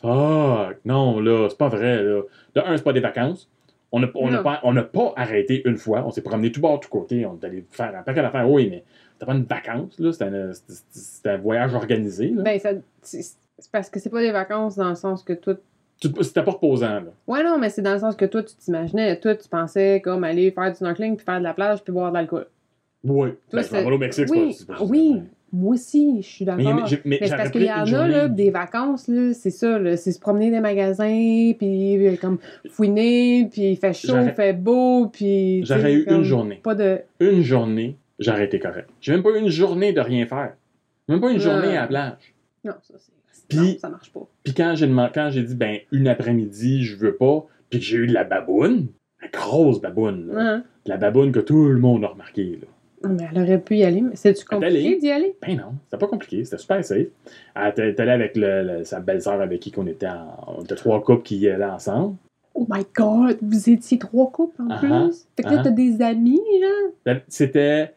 [0.01, 2.21] Fuck, non, là, c'est pas vrai, là.
[2.55, 3.47] De un, c'est pas des vacances.
[3.93, 6.03] On n'a on pas, on n'a pas arrêté une fois.
[6.05, 7.25] On s'est promené tout bord, tout côté.
[7.25, 8.49] On est allé faire un paquet d'affaires.
[8.49, 8.83] Oui, mais
[9.21, 10.11] c'était pas une vacance, là.
[10.11, 12.41] C'était un, voyage organisé, là.
[12.41, 12.59] Ben,
[13.03, 15.53] c'est parce que c'est pas des vacances dans le sens que toi.
[16.01, 17.11] C'était pas reposant, là.
[17.27, 19.19] Ouais, non, mais c'est dans le sens que toi, tu t'imaginais.
[19.19, 22.09] Toi, tu pensais comme aller faire du snorkeling puis faire de la plage puis boire
[22.09, 22.47] de l'alcool.
[23.03, 23.29] Oui.
[23.53, 24.75] Ben, je au Mexique, c'est oui, pas- c'est pas.
[24.79, 25.21] ah oui,
[25.53, 26.73] moi aussi, je suis d'accord.
[26.73, 29.51] mais, j'ai- mais Mais c'est parce qu'il y en a, là, des vacances, là, c'est
[29.51, 34.17] ça, c'est se promener dans les magasins, puis euh, comme fouiner, puis il fait chaud,
[34.23, 35.63] il fait beau, puis...
[35.65, 36.59] J'aurais eu comme une journée.
[36.63, 37.01] Pas de...
[37.19, 38.89] Une journée, j'aurais été correct.
[39.01, 40.53] J'ai même pas eu une journée de rien faire.
[41.09, 41.77] Même pas une journée Ouais.
[41.77, 42.33] à la plage.
[42.63, 43.11] Non, ça, c'est...
[43.49, 44.25] Puis- ça marche pas.
[44.43, 47.97] Puis quand j'ai quand j'ai dit, ben, une après-midi, je veux pas, puis que j'ai
[47.97, 48.87] eu de la baboune,
[49.21, 50.57] la grosse baboune, là.
[50.85, 52.67] De la baboune que tout le monde a remarqué, là.
[53.09, 55.35] Non, Mais elle aurait pu y aller, mais c'est-tu est compliqué d'y aller?
[55.41, 57.07] Ben non, c'était pas compliqué, c'était super safe.
[57.55, 60.55] Elle était était allée avec le, le- sa belle-sœur avec qui qu'on était en.
[60.59, 62.15] On était trois couples qui y allaient ensemble.
[62.53, 65.25] Oh my God, vous étiez trois couples en Ah plus?
[65.35, 65.63] Fait que là, ah.
[65.63, 66.91] t'as des amis, genre?
[67.05, 67.91] Elle- C'était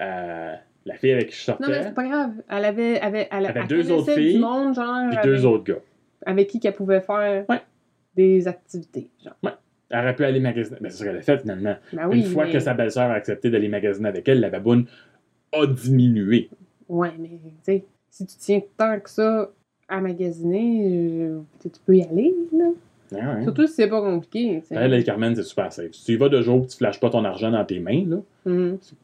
[0.00, 0.54] euh,
[0.86, 2.32] la fille avec qui je Non, mais sortais, c'est pas grave.
[2.48, 3.00] Elle avait...
[3.00, 5.80] Avait, elle, avait elle deux autres filles, du monde, genre, puis avec, deux autres gars.
[6.26, 7.60] avec qui qu'elle pouvait faire Ouais.
[8.16, 9.34] des activités, genre.
[9.92, 10.78] Elle aurait pu aller magasiner.
[10.80, 11.74] Ben, c'est ce qu'elle a fait finalement.
[11.92, 12.52] Ben oui, Une fois mais...
[12.52, 14.86] que sa belle-sœur a accepté d'aller magasiner avec elle, la baboune
[15.52, 16.48] a diminué.
[16.88, 19.50] Ouais, mais tu sais, si tu tiens tant que ça
[19.88, 20.86] à magasiner,
[21.28, 22.66] euh, tu peux y aller, là.
[23.12, 23.42] Ouais.
[23.44, 24.74] Surtout si c'est pas compliqué, tu sais.
[24.80, 25.92] Elle, les Carmen, c'est super safe.
[25.92, 28.16] Si tu y vas de jour, tu flashes pas ton argent dans tes mains, là.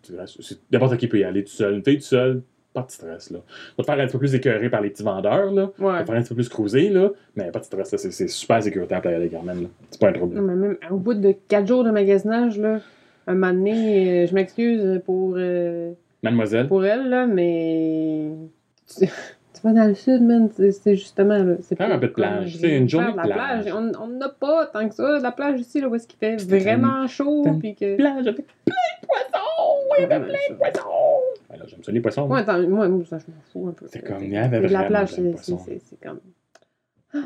[0.03, 1.75] Tu c'est- N'importe qui peut y aller tout seul.
[1.75, 2.43] Une fille tout seul,
[2.73, 3.39] pas de stress, là.
[3.79, 5.71] Va te faire un petit peu plus écœuré par les petits vendeurs, là.
[5.79, 5.93] Ouais.
[5.93, 7.11] Va te faire un petit peu plus cruiser, là.
[7.35, 7.99] Mais pas de stress, là.
[7.99, 9.69] C'est- super sécuritaire pour aller Carmen.
[9.91, 10.35] C'est pas un trouble.
[10.37, 12.81] Non, mais même au bout de quatre jours de magasinage, là,
[13.27, 15.93] un moment donné, euh, je m'excuse pour, euh,
[16.23, 16.69] Mademoiselle.
[16.69, 18.31] pour elle, là, mais.
[19.67, 21.55] Vas dans le sud, man, c'est- c'est justement, là.
[21.61, 23.67] C'est pas un peu de plage, viens une journée de la plage.
[23.73, 27.07] On n'a pas tant que ça, la plage ici, là, où est-ce qu'il fait vraiment
[27.09, 27.97] chaud, puis que.
[27.97, 29.79] Plage avec plein de poissons!
[29.91, 30.89] Oui, avec mais plein ça- de poissons!
[31.51, 32.27] Ben là, j'aime ça, les poissons.
[32.29, 33.87] Moi, attends, moi, moi, ça, je m'en fous un peu.
[33.89, 36.21] C'est comme, il y avait la plage, plein c'est- c'est c'est- c'est comme.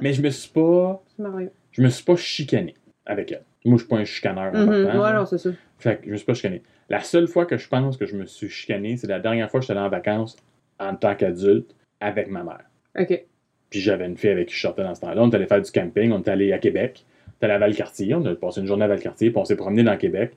[0.00, 1.02] Mais je me suis pas.
[1.16, 1.52] C'est.
[1.72, 2.74] Je me suis pas chicané
[3.06, 3.42] avec elle.
[3.64, 5.02] Moi, je suis pas un chicaneur Mhm, important.
[5.02, 5.50] Ouais, non, c'est ça.
[5.78, 6.62] Fait que je me suis pas chicané.
[6.88, 9.60] La seule fois que je pense que je me suis chicané, c'est la dernière fois
[9.60, 10.36] que j'étais allé en vacances
[10.78, 12.64] en tant qu'adulte avec ma mère.
[12.98, 13.22] Ok.
[13.70, 15.22] Puis j'avais une fille avec qui je sortais dans ce temps-là.
[15.22, 17.04] On est allé faire du camping, on est allé à Québec.
[17.28, 19.56] On est allé à Valcartier, on a passé une journée à Valcartier, puis on s'est
[19.56, 20.32] promené dans Québec.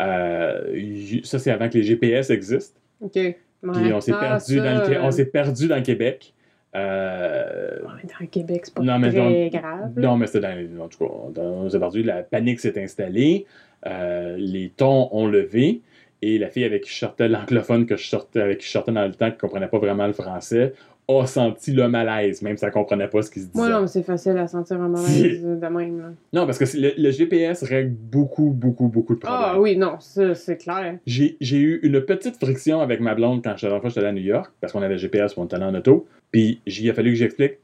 [0.00, 2.78] Euh, ça, c'est avant que les GPS existent.
[3.00, 3.12] Ok.
[3.12, 3.92] Puis Ouais.
[3.92, 6.32] on s'est Ah, perdu, ça, dans le, on s'est perdu dans Québec.
[6.76, 7.90] Euh, Dans
[8.20, 9.92] le Québec, c'est pas Non, mais très grave.
[9.96, 10.08] là.
[10.08, 10.84] Non, mais c'était dans.
[10.84, 12.02] En tout cas, on, on s'est perdu.
[12.02, 13.46] La panique s'est installée.
[13.86, 15.80] euh, les tons ont levé.
[16.20, 18.90] Et la fille avec qui je sortais, l'anglophone que je sortais, avec qui je sortais
[18.92, 20.72] dans le temps, qui comprenait pas vraiment le français,
[21.08, 23.58] a senti le malaise, même si elle comprenait pas ce qui se disait.
[23.58, 25.98] Moi, non, mais c'est facile à sentir un malaise de même.
[26.00, 26.08] là.
[26.34, 29.42] Non, parce que le, le GPS règle beaucoup, beaucoup, beaucoup de problèmes.
[29.42, 30.98] Ah oui, non, c'est clair.
[31.06, 34.22] J'ai eu une petite friction avec ma blonde quand la fois j'étais allé à New
[34.22, 36.06] York, parce qu'on avait GPS pour on était allé en auto.
[36.30, 37.54] Puis il a fallu que j'explique.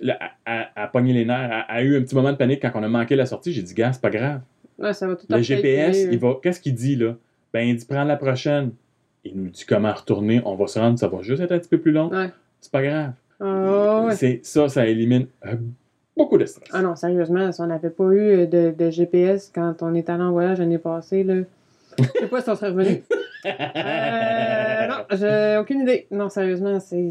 [0.00, 1.66] Elle a pogné les nerfs.
[1.68, 3.52] Elle a eu un petit moment de panique quand on a manqué la sortie.
[3.52, 4.40] J'ai dit, gars, c'est pas grave.
[4.78, 6.38] Ouais, ça va tout Le GPS, il va.
[6.42, 7.14] Qu'est-ce qu'il dit là?
[7.52, 8.70] Ben, il dit prends la prochaine.
[9.24, 10.40] Il nous dit comment retourner.
[10.44, 12.10] On va se rendre, ça va juste être un petit peu plus long.
[12.10, 12.30] Ouais.
[12.60, 13.12] C'est pas grave.
[13.40, 14.14] Ouais.
[14.14, 15.54] C'est ça, ça élimine euh,
[16.16, 16.68] beaucoup de stress.
[16.72, 20.08] Ah non, sérieusement, si on n'avait pas eu euh, de, de GPS quand on est
[20.08, 21.34] allé en voyage l'année passée, là.
[21.98, 23.02] Je sais pas si on serait revenu.
[23.46, 26.08] Euh, non, j'ai aucune idée.
[26.10, 27.10] Non, sérieusement, c'est.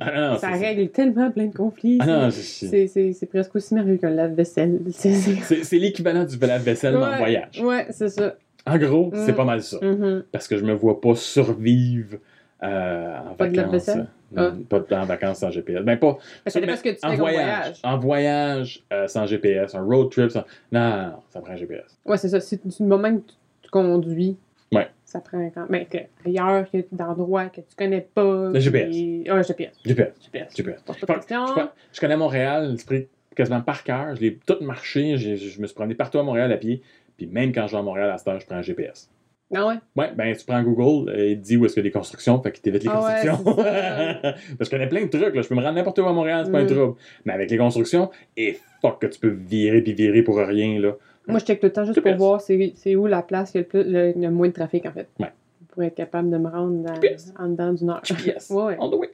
[0.00, 1.98] Ah ça règle tellement plein de conflits.
[2.00, 4.78] Ah non, c'est- presque aussi merveilleux qu'un lave-vaisselle.
[4.90, 7.60] C'est- l'équivalent du lave-vaisselle dans le Ouais, voyage.
[7.60, 8.36] Ouais, c'est ça.
[8.64, 9.78] En gros, c'est pas mal ça.
[9.82, 10.24] Mhm.
[10.30, 12.18] Parce que je me vois pas survivre
[12.62, 13.56] euh, en Pas de vacances.
[13.56, 14.06] lave-vaisselle?
[14.38, 15.82] euh, Pas de- en vacances sans GPS.
[15.84, 16.18] Ben pas.
[16.46, 17.80] Ça dépend ce que tu en fais voyage.
[17.84, 20.44] En voyage euh, sans GPS, un road trip sans.
[20.72, 21.98] Non, non, non, ça prend un GPS.
[22.04, 22.40] Ouais, c'est ça.
[22.40, 24.36] C'est du moment que tu, tu conduis.
[24.72, 24.88] Ouais.
[25.04, 25.86] Ça prend quand même.
[25.86, 28.50] que ailleurs, que d'endroits que tu connais pas.
[28.52, 28.88] Le GPS.
[28.90, 29.70] puis- Ah, GPS.
[29.84, 30.12] GPS.
[30.24, 30.56] GPS.
[30.56, 30.80] GPS.
[30.98, 34.16] Je, pas de je- je connais Montréal, l'esprit quasiment par cœur.
[34.16, 35.16] Je l'ai tout marché.
[35.18, 36.82] j'ai- Je me suis promené partout à Montréal à pied.
[37.16, 39.08] Puis même quand je vais à Montréal à cette heure, je prends un GPS.
[39.54, 39.74] Ah ouais?
[39.94, 41.92] Ouais, ben tu prends Google, euh, il te dit où est-ce qu'il y a des
[41.92, 43.54] constructions, fait qu'il t'évite les Ah constructions.
[43.54, 45.42] Parce que je connais plein de trucs, là.
[45.42, 46.66] je peux me rendre n'importe où à Montréal, c'est pas un Mm.
[46.66, 46.94] trouble.
[47.24, 50.92] Mais avec les constructions, et fuck que tu peux virer puis virer pour rien, là.
[51.28, 53.60] Moi, je check tout le temps juste pour voir c'est où la place qui a
[53.60, 55.08] le, plus, le, le moins de trafic, en fait.
[55.20, 55.32] Ouais.
[55.68, 57.00] Pour être capable de me rendre dans,
[57.44, 58.00] en dedans d'une heure.
[58.04, 58.50] GPS.
[58.50, 58.76] ouais, ouais.
[58.80, 59.10] On the way.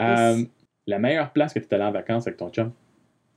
[0.00, 0.42] Euh,
[0.86, 2.72] la meilleure place que tu es allé en vacances avec ton chum,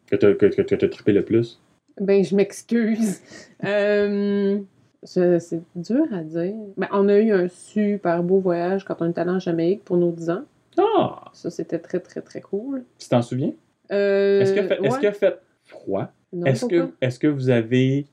[0.10, 1.60] que tu que, que, que t'as trippé le plus?
[2.00, 3.22] Ben, je m'excuse.
[3.66, 4.60] Euh,
[5.04, 6.54] c'est dur à dire.
[6.78, 9.98] Ben, on a eu un super beau voyage quand on est allé en Jamaïque pour
[9.98, 10.44] nos 10 ans.
[10.78, 11.26] Ah!
[11.34, 12.84] Ça, c'était très, très, très cool.
[13.00, 13.54] Tu t'en souviens?
[13.92, 16.12] Euh, Est-ce a, fait- a fait froid?
[16.34, 18.06] Non, Est-ce que, est que vous avez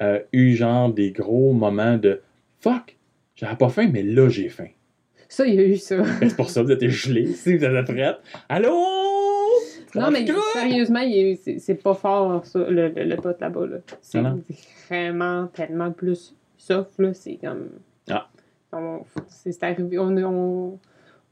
[0.00, 2.20] euh, eu genre des gros moments de
[2.60, 2.96] fuck,
[3.36, 4.68] j'avais pas faim, mais là j'ai faim?
[5.28, 5.96] Ça, il y a eu ça.
[5.98, 8.16] Ben, c'est pour ça que vous êtes gelé, si vous êtes prête.
[8.48, 8.74] Allô?
[9.94, 10.42] Non, mais Trafic?
[10.52, 11.00] sérieusement,
[11.58, 13.66] c'est pas fort, ça, le, le, le pot là-bas.
[13.66, 13.76] Là.
[14.00, 14.34] C'est Ah
[14.88, 17.12] vraiment tellement plus soft, là.
[17.14, 17.68] C'est comme.
[18.10, 18.28] Ah.
[19.28, 19.98] C'est arrivé.
[19.98, 20.78] On, on,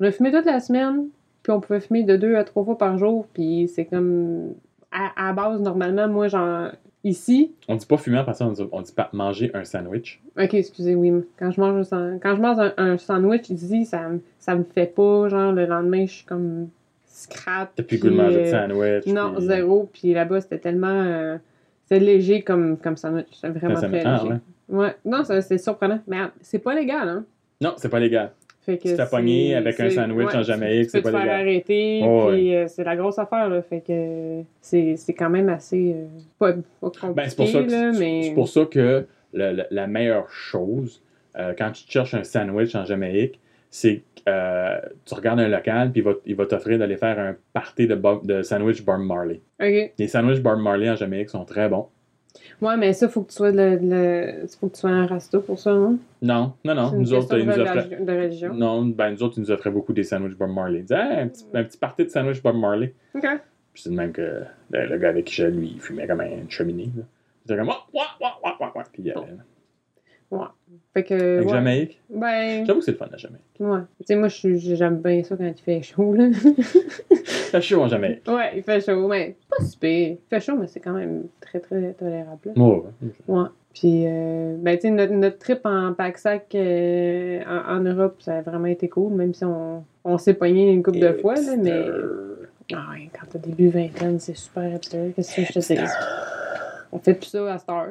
[0.00, 1.08] on a fumé toute la semaine,
[1.42, 4.54] puis on pouvait fumer de deux à trois fois par jour, puis c'est comme.
[4.90, 6.70] À, à base, normalement, moi, genre.
[7.04, 10.20] Ici, On dit pas fumer en passant, on dit, pas manger un sandwich.
[10.36, 11.12] Ok, excusez, oui.
[11.12, 14.64] mais Quand je mange un, quand je mange un, un sandwich ici, ça, ça me
[14.64, 16.68] fait pas, genre, le lendemain, je suis comme
[17.18, 17.72] scrap.
[17.76, 19.06] T'as plus goût de manger de euh, sandwich.
[19.06, 19.88] Non, puis- zéro.
[19.92, 20.86] Puis là-bas, c'était tellement.
[21.04, 21.36] euh,
[21.84, 23.26] c'était léger comme, comme sandwich.
[23.32, 24.06] C'était vraiment très léger.
[24.28, 24.36] ouais.
[24.68, 24.94] Ouais.
[25.04, 26.00] Non, c'est surprenant.
[26.06, 27.24] Mais ah, c'est pas légal, hein?
[27.60, 28.30] Non, c'est pas légal.
[28.60, 31.24] Fait que Tu t'as pogné avec un sandwich en Jamaïque, tu c'est peux pas te
[31.24, 31.40] faire légal.
[31.40, 33.62] arrêter, Oh, puis euh, c'est la grosse affaire, là.
[33.62, 35.94] Fait que c'est c'est quand même assez.
[35.96, 36.04] euh,
[36.38, 38.22] pas, pas compliqué, Ben, c'est pour ça que, mais.
[38.24, 41.00] c'est pour ça que le- le- la meilleure chose,
[41.38, 45.90] euh, quand tu cherches un sandwich en Jamaïque, c'est que euh, tu regardes un local,
[45.92, 49.40] puis il va, il t'offrir d'aller faire un party de, de sandwich Bob Marley.
[49.60, 51.86] Les sandwichs Bob Marley en Jamaïque sont très bons.
[52.60, 55.40] Ouais, mais ça, faut que tu sois le, le- faut que tu sois un rasto
[55.40, 55.72] pour ça?
[55.72, 56.88] Non, non, non.
[56.90, 57.96] C'est une Nous autres, ils nous offraient.
[58.00, 58.54] de religion.
[58.54, 60.80] Non, ben nous autres, ils nous offraient beaucoup des sandwichs Bob Marley.
[60.80, 62.94] Ils disaient, Hey, un, petit, un petit party de sandwich Bob Marley.
[63.14, 63.26] Ok.
[63.72, 66.20] Puis c'est de même que le, le gars avec qui j'allais, lui, il fumait comme
[66.20, 66.90] une cheminée.
[66.96, 67.02] Là.
[67.46, 68.84] Il était comme, ouah, ouah, ouah, ouah, ouah.
[68.92, 69.14] Puis, euh,
[70.30, 70.46] Ouais.
[70.98, 71.14] Fait que.
[71.36, 71.52] avec ouais.
[71.52, 72.66] Jamaïque, Ben.
[72.66, 73.44] j'avoue que c'est le fun, la Jamaïque.
[73.60, 73.80] Ouais.
[74.00, 76.28] Tu sais, moi, j'aime bien ça quand il fait chaud, là.
[77.50, 78.22] C'est chaud en Jamaïque.
[78.28, 80.08] ouais, il fait chaud, mais pas si pire.
[80.10, 82.62] Il fait chaud, mais c'est quand même très, très tolérable, là.
[82.62, 83.10] Ouais, ouais.
[83.26, 83.48] Ouais.
[83.72, 88.38] Puis, euh, ben, tu sais, notre, notre trip en pack-sac euh, en, en Europe, ça
[88.38, 91.56] a vraiment été cool, même si on, on s'est pogné une couple de fois, là,
[91.56, 91.86] mais.
[92.74, 95.12] Ah ouais, quand t'as début vingtaine, c'est super hipster.
[95.16, 95.80] Qu'est-ce que je te dis?
[96.92, 97.86] On fait plus ça à Star.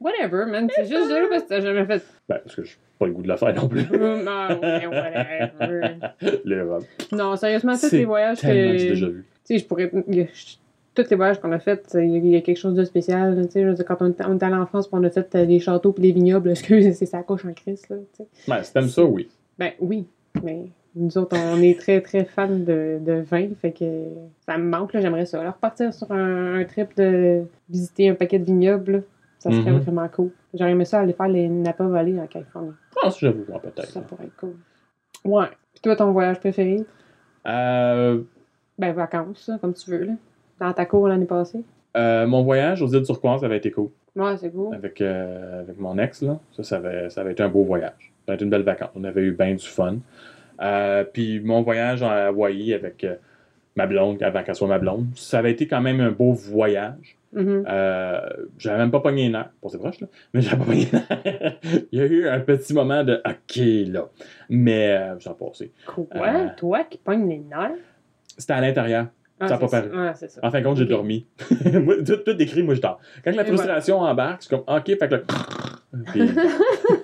[0.00, 0.68] Whatever, man.
[0.74, 2.02] C'est juste parce que t'as jamais fait.
[2.28, 3.80] Ben, parce que je pas le goût de la faire non plus.
[3.92, 5.96] Hum, Ah ouais, whatever.
[6.44, 6.84] L'Europe.
[7.12, 8.46] Non, sérieusement, tous C'est les voyages que.
[8.48, 9.24] J'ai déjà vu.
[9.46, 9.90] Tu sais, je pourrais.
[10.92, 13.36] Tous les voyages qu'on a fait, il y, a- quelque chose de spécial.
[13.46, 15.04] Tu sais, je veux dire, quand on est, on est allé en France, puis on
[15.04, 17.88] a fait euh, des châteaux puis des vignobles, est-ce que c'est sa couche en crise,
[17.88, 18.28] là, tu sais?
[18.48, 19.28] Ben, si t'aimes ça, oui.
[19.58, 20.06] Ben oui,
[20.42, 20.62] mais
[20.96, 23.84] nous autres, on est très, très fans de, de vin, fait que
[24.44, 25.40] ça me manque, là, j'aimerais ça.
[25.40, 28.98] Alors, repartir sur un, un trip de visiter un paquet de vignobles, là,
[29.40, 29.78] ça serait Mhm.
[29.80, 30.30] vraiment cool.
[30.54, 32.70] J'aurais aimé ça aller faire les Napa Valley en Californie.
[32.94, 33.86] Je pense que j'avoue, peut-être.
[33.88, 34.54] Ça pourrait être cool.
[35.24, 35.46] Ouais.
[35.72, 36.84] Puis toi, ton voyage préféré?
[37.46, 38.20] Euh,
[38.78, 40.12] Ben, vacances, comme tu veux, là.
[40.58, 41.62] Dans ta cour l'année passée?
[41.96, 43.88] euh, mon voyage aux îles turquoises avait été cool.
[44.14, 44.72] Ouais, c'est cool.
[44.74, 46.38] Avec, euh, avec mon ex, là.
[46.52, 48.12] Ça, ça avait, ça avait été un beau voyage.
[48.26, 48.90] Ça avait été une belle vacance.
[48.94, 49.96] On avait eu bien du fun.
[50.62, 53.16] Euh, puis mon voyage en Hawaï avec euh,
[53.80, 57.16] ma blonde, avant qu'elle soit ma blonde, ça avait été quand même un beau voyage.
[57.32, 57.64] Mhm.
[57.68, 58.20] Euh,
[58.58, 59.50] j'avais même pas pogné les nerfs.
[59.62, 60.08] Bon, c'est proche, là.
[60.34, 61.86] Mais j'avais pas pogné les nerfs.
[61.92, 63.56] Il y a eu un petit moment de OK,
[63.92, 64.08] là.
[64.50, 65.72] Mais euh, j'en passé.
[65.86, 66.04] Quoi?
[66.12, 66.48] Euh.
[66.56, 67.78] Toi qui pognes les nerfs?
[68.36, 69.06] C'était à l'intérieur.
[69.38, 69.88] Ah, ça a pas paru.
[70.14, 70.40] Ça.
[70.42, 71.26] En fin de compte, j'ai dormi.
[71.72, 73.00] Moi, tout, tout décrit, moi, je dors.
[73.24, 75.20] Quand la frustration embarque, c'est comme OK, fait que là.
[76.12, 76.20] Puis,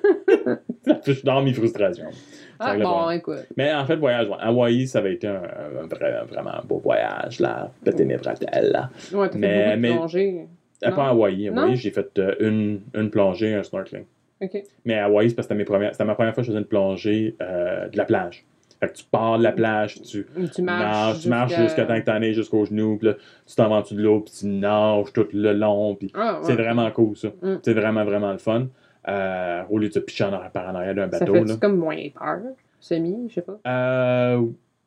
[1.07, 2.11] je dors mes frustrations.
[2.59, 3.46] Ah, bon, écoute.
[3.57, 4.29] Mais en fait, voyage.
[4.40, 5.42] Hawaï, ça avait été un,
[5.83, 7.70] un vrai- vraiment beau voyage, là.
[7.85, 8.90] Mes bretelles, là.
[9.12, 10.46] Ouais, t'as Mais- fait beaucoup de mais- plongées.
[10.85, 10.90] Euh.
[10.90, 11.51] Pas à Hawaï.
[11.75, 14.05] J'ai fait euh, une, une plongée, un snorkeling.
[14.42, 14.62] OK.
[14.85, 16.53] Mais à Hawaï, c'est parce que c'était mes premières- c'était ma première fois que je
[16.53, 18.44] faisais une plongée euh, de la plage.
[18.79, 21.14] Fait que tu pars de la plage, tu Tu marches.
[21.14, 23.14] nages, tu marches jusqu'à temps que t'en aies jusqu'aux genoux, puis là,
[23.46, 26.38] tu t'en vas de l'eau, puis tu nages tout le long, puis Ah, ouais.
[26.42, 27.29] c'est vraiment cool, ça.
[27.40, 27.55] Mm.
[27.62, 28.66] C'est vraiment, vraiment le fun.
[29.09, 31.55] Euh, au lieu de pitcher en arrière, par en arrière d'un Ça bateau, fait là.
[31.61, 32.38] comme moins peur?
[32.81, 33.59] Semi, je sais pas.
[33.66, 34.42] Euh,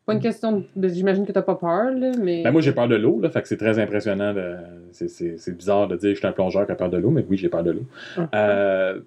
[0.05, 0.87] Pas une question de.
[0.89, 2.43] J'imagine que t'as pas peur, là, mais.
[2.43, 4.33] Ben moi, j'ai peur de l'eau, là, fait que c'est très impressionnant.
[4.33, 4.55] De...
[4.91, 6.97] C'est, c'est- c'est bizarre de dire que je suis un plongeur qui a peur de
[6.97, 7.85] l'eau, mais oui, j'ai peur de l'eau.
[8.35, 8.99] Euh,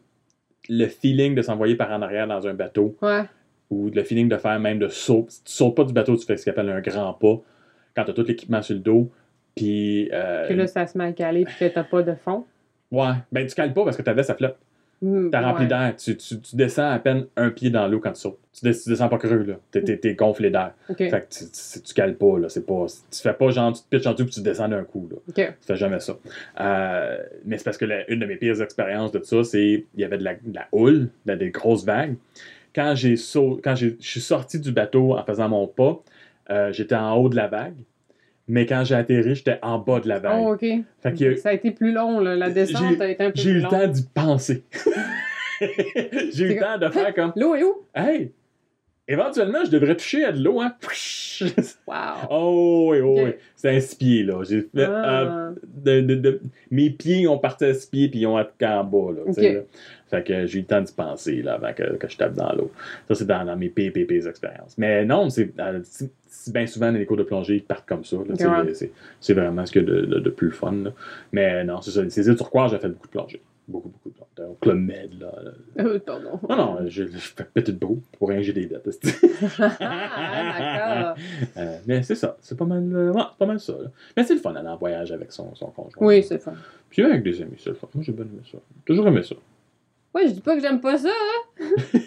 [0.69, 3.25] le feeling de s'envoyer par en arrière dans un bateau, Ouais.
[3.71, 5.27] ou le feeling de faire même de saut.
[5.29, 7.41] Si tu sautes pas du bateau, tu fais ce qu'on appelle un grand pas,
[7.97, 9.11] quand tu as tout l'équipement sur le dos,
[9.57, 10.09] puis...
[10.13, 12.45] euh, Que là, ça se met à caler puis que t'as pas de fond.
[12.91, 14.57] ouais, ben tu cales pas parce que ta veste, ça flotte.
[15.03, 15.69] Mm, T'as rempli ouais.
[15.69, 15.95] d'air.
[15.97, 18.39] Tu, tu, tu descends à peine un pied dans l'eau quand tu sautes.
[18.53, 19.55] Tu, des- tu descends pas creux, là.
[19.73, 20.75] T'es, t'es- t'es gonflé d'air.
[20.97, 22.49] Fait que tu, tu, cales pas, là.
[22.49, 22.87] C'est pas...
[23.11, 25.17] Tu fais pas genre, tu te pitches en dessous puis tu descends d'un coup, là.
[25.29, 25.35] OK.
[25.35, 26.17] Tu fais jamais ça.
[26.61, 30.01] Euh, mais c'est parce que la- une de mes pires expériences de ça, c'est il
[30.01, 32.15] y avait de la, de la houle, de- des grosses vagues.
[32.75, 36.01] Quand j'ai sau- quand je suis sorti du bateau en faisant mon pas,
[36.51, 37.75] euh, j'étais en haut de la vague.
[38.49, 40.41] Mais quand j'ai atterri, j'étais en bas de la vague.
[40.45, 40.61] Oh, OK.
[41.03, 42.35] Fait que Ça a été plus long, là.
[42.37, 44.65] La descente a été un peu j'ai eu le temps d'y penser.
[45.61, 47.75] j'ai eu le temps de faire comme L'eau est où?
[47.95, 48.33] Hey!
[49.09, 50.75] Éventuellement, je devrais toucher à de l'eau, hein?
[51.89, 51.95] Wow.
[52.31, 53.33] oh, oui, oh, oui.
[53.57, 54.43] C'est un six pieds, là.
[54.49, 55.51] J'ai fait, euh, Ah.
[55.67, 58.85] de, de- de- mes pieds ont parti à six pieds puis ils ont atterri en
[58.85, 59.13] bas.
[59.17, 59.23] Là.
[60.13, 62.53] Fait que j'ai eu le temps d'y penser là, avant que, que je tape dans
[62.53, 62.71] l'eau.
[63.09, 63.93] Ça, c'est dans, dans mes pires
[64.29, 64.77] expériences.
[64.77, 65.81] Mais non, c'est euh,
[66.49, 68.19] bien souvent dans les cours de plongée, ils partent comme ça.
[69.21, 70.73] c'est, vraiment ce qu'il y a de, de- de plus fun.
[70.73, 70.91] là.
[71.33, 72.09] Mais non, c'est ça.
[72.11, 73.41] Ces îles turquoises, j'ai fait beaucoup de plongée.
[73.69, 74.51] Beaucoup, beaucoup de blondes.
[74.51, 75.33] Au Club Med, là.
[75.79, 76.39] Euh, pardon.
[76.49, 78.89] Non, non, je, je fais petit brou pour rien que j'ai des dettes.
[79.61, 81.17] ah, d'accord.
[81.57, 83.73] Euh, mais c'est ça, c'est pas mal, euh, ouais, pas mal ça.
[83.75, 83.91] là.
[84.17, 85.93] Mais c'est le fun d'aller en voyage avec son, son conjoint.
[86.07, 86.55] Oui, c'est le fun.
[86.91, 87.89] Puis avec des amis, c'est le fun.
[87.95, 88.59] Moi, j'ai bien aimé ça.
[88.79, 89.35] J'ai toujours aimé ça.
[90.15, 91.65] Ouais, je dis pas que j'aime pas ça, hein.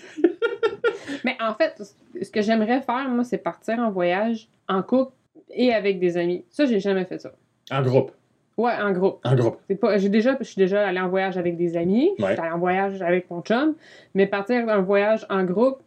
[1.23, 1.81] Mais en fait,
[2.21, 5.11] ce que j'aimerais faire, moi, c'est partir en voyage en couple
[5.49, 6.43] et avec des amis.
[6.49, 7.31] Ça, j'ai jamais fait ça.
[7.71, 8.11] En groupe.
[8.57, 9.19] Ouais, en groupe.
[9.23, 9.57] En groupe.
[9.67, 12.33] C'est pas, j'ai déjà, je suis déjà allée en voyage avec des amis, je Ouais.
[12.33, 13.75] suis allée en voyage avec mon chum,
[14.13, 15.79] mais partir en voyage en groupe,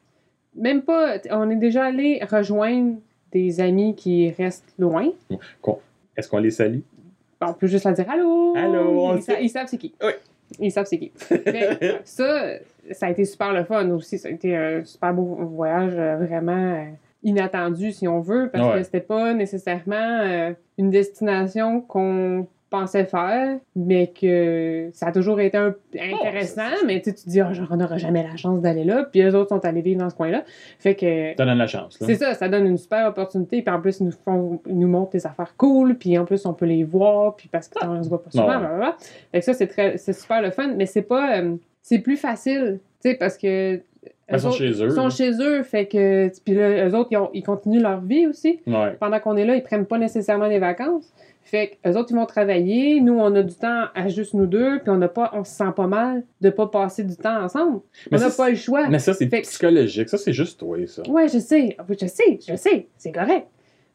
[0.55, 2.97] même pas, on est déjà allé rejoindre
[3.33, 5.09] des amis qui restent loin.
[6.17, 6.81] Est-ce qu'on les salue?
[7.41, 8.55] On peut juste leur dire allô.
[8.57, 9.95] Allô, sa- ils savent c'est qui.
[10.03, 10.13] Oui.
[10.59, 11.13] Ils savent c'est qui.
[11.47, 12.55] Mais ça,
[12.93, 14.19] ça a été super le fun aussi.
[14.19, 16.85] Ça a été un super beau voyage, euh, vraiment euh,
[17.23, 18.79] inattendu si on veut, parce Ouais.
[18.79, 25.41] que c'était pas nécessairement euh, une destination qu'on pensait faire, mais que ça a toujours
[25.41, 28.37] été un- intéressant, Oh, c'est- mais tu te dis, Ah, genre, on n'aura jamais la
[28.37, 30.45] chance d'aller là, puis eux autres sont allés vivre dans ce coin-là.
[30.79, 32.07] Fait que Ça donne la chance, là.
[32.07, 33.63] c'est ça, ça donne une super opportunité.
[33.63, 35.97] Puis en plus, ils nous, font, ils nous montrent des affaires cool.
[35.97, 37.37] Puis en plus, on peut les voir.
[37.37, 38.49] Puis parce qu'on se voit pas souvent.
[38.49, 38.59] Ouais.
[38.59, 38.97] blablabla.
[39.33, 40.75] Fait que ça, c'est très, c'est super le fun.
[40.77, 41.39] Mais c'est pas.
[41.41, 42.81] euh, c'est plus facile.
[43.03, 43.81] Tu sais, parce que.
[44.31, 44.89] Ils eux sont chez eux.
[44.89, 45.63] Ils sont chez eux.
[45.63, 46.31] Fait que.
[46.45, 48.61] Puis là, eux autres, ils, ont- ils continuent leur vie aussi.
[48.67, 48.95] Ouais.
[49.01, 51.11] Pendant qu'on est là, ils prennent pas nécessairement des vacances.
[51.49, 53.01] Fait que eux autres, ils vont travailler.
[53.01, 54.81] Nous, on a du temps à juste nous deux.
[54.81, 57.81] Puis on n'a pas, on se sent pas mal de pas passer du temps ensemble.
[58.11, 58.87] Mais on n'a pas le choix.
[58.91, 60.11] Mais ça, c'est que- psychologique.
[60.11, 61.03] Ça, c'est juste toi, ça.
[61.09, 61.75] Ouais, je sais.
[61.89, 62.87] Je sais, je sais.
[62.99, 63.47] C'est correct.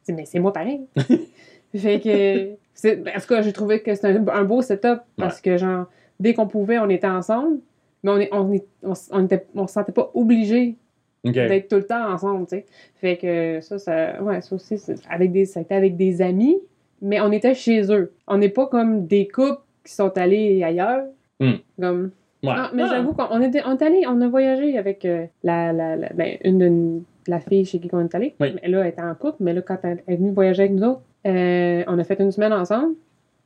[0.09, 0.81] Mais c'est moi pareil.
[1.75, 2.95] fait que.
[2.95, 5.85] ben, En tout cas, j'ai trouvé que c'était un, un beau setup parce que, genre,
[6.19, 7.59] dès qu'on pouvait, on était ensemble.
[8.01, 10.75] Mais on, est, on, est, on, on, était, on se sentait pas obligé
[11.23, 12.65] d'être tout le temps ensemble, tu sais.
[12.95, 14.21] Fait que ça, ça.
[14.23, 14.75] Ouais, ça aussi,
[15.07, 16.57] avec des, ça a été avec des amis,
[17.03, 18.11] mais on était chez eux.
[18.27, 21.03] On n'est pas comme des couples qui sont allés ailleurs.
[21.39, 21.53] Hmm.
[21.79, 22.11] Comme.
[22.41, 22.55] Ouais.
[22.55, 22.87] Non, mais Ah.
[22.89, 26.09] j'avoue qu'on on était, on est allé, on a voyagé avec euh, la, la, la-
[26.13, 28.35] ben, une de la fille chez qui on est allé.
[28.39, 28.55] Oui.
[28.61, 30.83] Mais là, elle était en couple, mais là, quand elle est venue voyager avec nous
[30.83, 32.95] autres, euh, on a fait une semaine ensemble.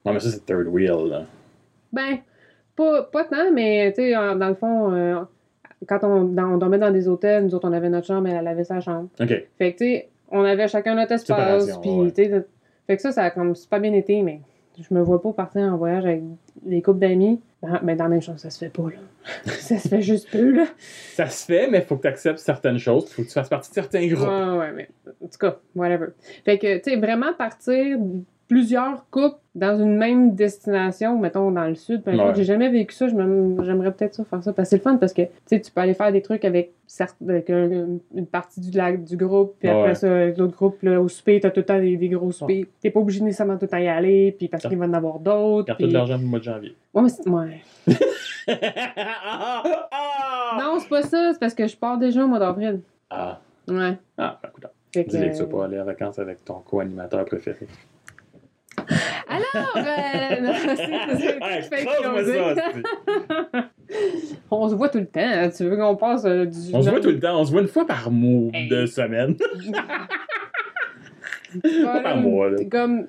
[0.06, 1.24] Non, mais ça, c'est third wheel, là.
[1.94, 2.18] Ben,
[2.76, 5.20] pas, pas tant, mais tu sais, dans le fond, euh,
[5.88, 8.38] quand on, dans- on dormait dans des hôtels, nous autres, on avait notre chambre, elle,
[8.42, 9.10] elle avait sa chambre.
[9.20, 9.28] OK.
[9.58, 12.46] Fait que, tu sais, on avait chacun notre espace, puis, tu sais,
[12.88, 14.42] fait que ça, ça a comme super bien été, mais
[14.80, 16.24] je me vois pas partir en voyage avec
[16.64, 17.42] des couples d'amis.
[17.62, 19.00] Ben, ben, dans la même chose, ça se fait pas, là.
[19.52, 20.66] ça se fait juste peu, là.
[21.14, 23.10] Ça se fait, mais faut que tu acceptes certaines choses.
[23.12, 24.28] Faut que tu fasses partie de certains groupes.
[24.28, 24.90] Ouais, ouais, mais
[25.24, 26.08] en tout cas, whatever.
[26.46, 27.98] Fait que, tu sais, vraiment partir
[28.48, 32.16] plusieurs couples dans une même destination, mettons dans le sud, Ouais.
[32.36, 35.14] j'ai jamais vécu ça, j'aimerais peut-être ça faire ça, parce que c'est le fun, parce
[35.14, 38.96] que, tu peux aller faire des trucs avec, certes, avec un- une partie du, la-
[38.96, 39.96] du groupe, puis après Ouais.
[39.96, 42.66] ça, avec l'autre groupe, là, au souper, t'as tout le temps des, des gros soupers.
[42.82, 44.94] T'es pas obligé nécessairement tout le temps y aller, puis parce qu'il va y en
[44.94, 45.68] avoir d'autres.
[45.68, 46.76] Garde puis- tout l'argent pour le mois de janvier.
[46.94, 47.62] Ouais, mais c'est- ouais.
[49.26, 49.64] ah!
[49.92, 50.58] Ah!
[50.60, 52.82] Non, c'est pas ça, c'est parce que je pars déjà au mois d'avril.
[53.10, 53.98] Ah, Ouais.
[54.18, 57.68] ah ben, écoute, Fait que, vas pas aller en vacances avec ton co-animateur préféré.
[59.28, 60.52] Alors, euh,
[64.52, 65.20] On se voit tout le temps.
[65.22, 65.50] hein.
[65.50, 66.58] Tu veux qu'on passe euh, du.
[66.74, 67.40] On se voit tout le temps.
[67.40, 68.70] On se voit une fois par mois Hey.
[68.70, 69.36] de semaine.
[71.84, 72.58] Pas par mois, là.
[72.70, 73.08] Comme.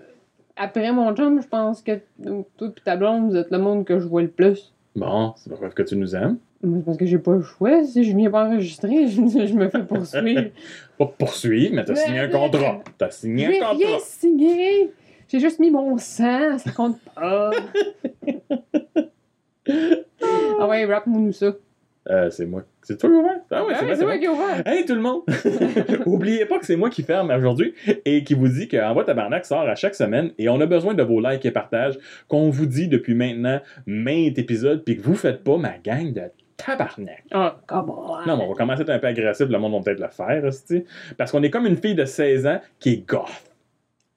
[0.61, 2.01] Après mon chum, je pense que
[2.57, 4.75] toi et ta blonde, vous êtes le monde que je vois le plus.
[4.97, 6.39] Bon, c'est pas grave que tu nous aimes.
[6.61, 7.85] C'est parce que j'ai pas le choix.
[7.85, 9.15] Si je viens pas enregistrer, je,
[9.47, 10.51] je me fais poursuivre.
[10.99, 12.81] Pas poursuivre, mais t'as signé un contrat.
[12.99, 13.99] T'as signé un rien contrat.
[15.29, 17.51] J'ai juste mis mon sang, ça compte pas.
[20.59, 21.53] ah ouais, rappe-moi nous ça.
[22.09, 22.63] Euh, c'est moi.
[22.83, 23.41] C'est toi qui ouvert?
[23.51, 24.19] Ah ouais, c'est c'est moi moi.
[24.19, 24.63] qui ai ouvert.
[24.65, 25.25] Hey tout le monde!
[26.07, 27.75] Oubliez pas que c'est moi qui ferme aujourd'hui
[28.07, 30.95] et qui vous dit que Envoi Tabarnak sort à chaque semaine et on a besoin
[30.95, 35.15] de vos likes et partages qu'on vous dit depuis maintenant maintes épisodes puis que vous
[35.15, 36.23] faites pas ma gang de
[36.57, 37.25] tabarnak.
[37.35, 38.27] Oh, come on.
[38.27, 40.09] Non, mais on va commencer à être un peu agressif, le monde va peut-être le
[40.09, 40.85] faire, hostie.
[41.19, 43.48] parce qu'on est comme une fille de 16 ans qui est goth,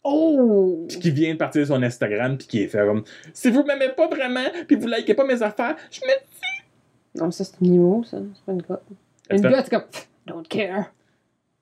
[0.04, 0.86] Oh!
[0.90, 3.64] puis qui vient de partir sur son Instagram puis qui est fait comme si vous
[3.64, 7.76] m'aimez pas vraiment puis vous likez pas mes affaires, je me Non, ça c'est une
[7.76, 8.18] imo, ça.
[8.34, 8.84] C'est pas une gotte.
[9.30, 9.84] Une gotte, c'est comme.
[10.26, 10.92] Don't care.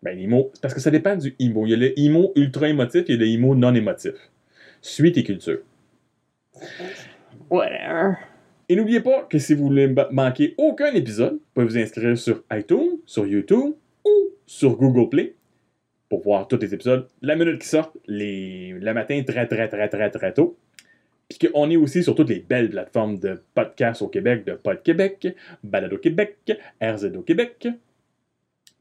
[0.02, 0.18] Ben,
[0.54, 1.66] c'est parce que ça dépend du emo.
[1.66, 4.14] Il y a le emo ultra émotif et le emo non émotif.
[4.82, 5.60] Suis tes cultures.
[7.50, 8.14] Whatever.
[8.70, 12.18] Et n'oubliez pas que si vous voulez ma- manquer aucun épisode, vous pouvez vous inscrire
[12.18, 13.74] sur iTunes, sur YouTube
[14.06, 14.10] ou
[14.46, 15.36] sur Google Play
[16.10, 17.08] pour voir tous les épisodes.
[17.22, 18.74] La minute qui sortent, les...
[18.74, 20.58] le matin très très très très très tôt.
[21.30, 24.82] Puis qu'on est aussi sur toutes les belles plateformes de podcasts au Québec, de Pod
[24.82, 25.28] Québec,
[25.64, 26.38] Balado Québec,
[26.82, 27.68] RZO Québec.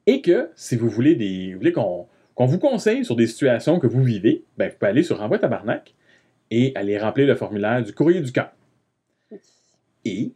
[0.07, 2.07] Et que si vous voulez, des, vous voulez qu'on
[2.39, 5.95] vous conseille sur des situations que vous vivez, ben, vous pouvez aller sur Envoi Tabarnak
[6.51, 8.51] et aller remplir le formulaire du courrier du cœur.
[10.07, 10.33] Et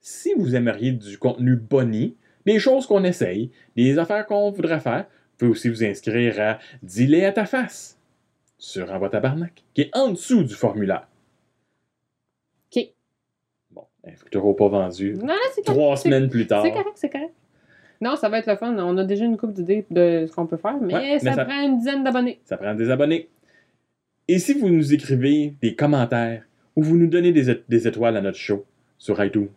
[0.00, 2.16] si vous aimeriez du contenu boni,
[2.46, 5.06] des choses qu'on essaye, des affaires qu'on voudrait faire,
[5.42, 7.98] pouvez aussi vous inscrire à Dis-les à ta face
[8.58, 11.08] sur Envoi Tabarnak, qui est en dessous du formulaire.
[12.74, 12.86] OK.
[13.72, 13.86] Bon,
[14.30, 15.14] toujours pas vendu.
[15.14, 15.62] Non, c'est.
[15.64, 16.62] Trois semaines plus tard.
[16.62, 17.34] C'est correct, c'est correct.
[18.00, 18.76] Non, ça va être le fun.
[18.78, 21.44] On a déjà une couple d'idées de ce qu'on peut faire, mais, Ouais, mais ça,
[21.44, 22.40] prend une dizaine d'abonnés.
[22.44, 23.28] Ça prend des abonnés.
[24.28, 28.20] Et si vous nous écrivez des commentaires ou vous nous donnez des, des étoiles à
[28.20, 28.64] notre show
[28.98, 29.50] sur iTunes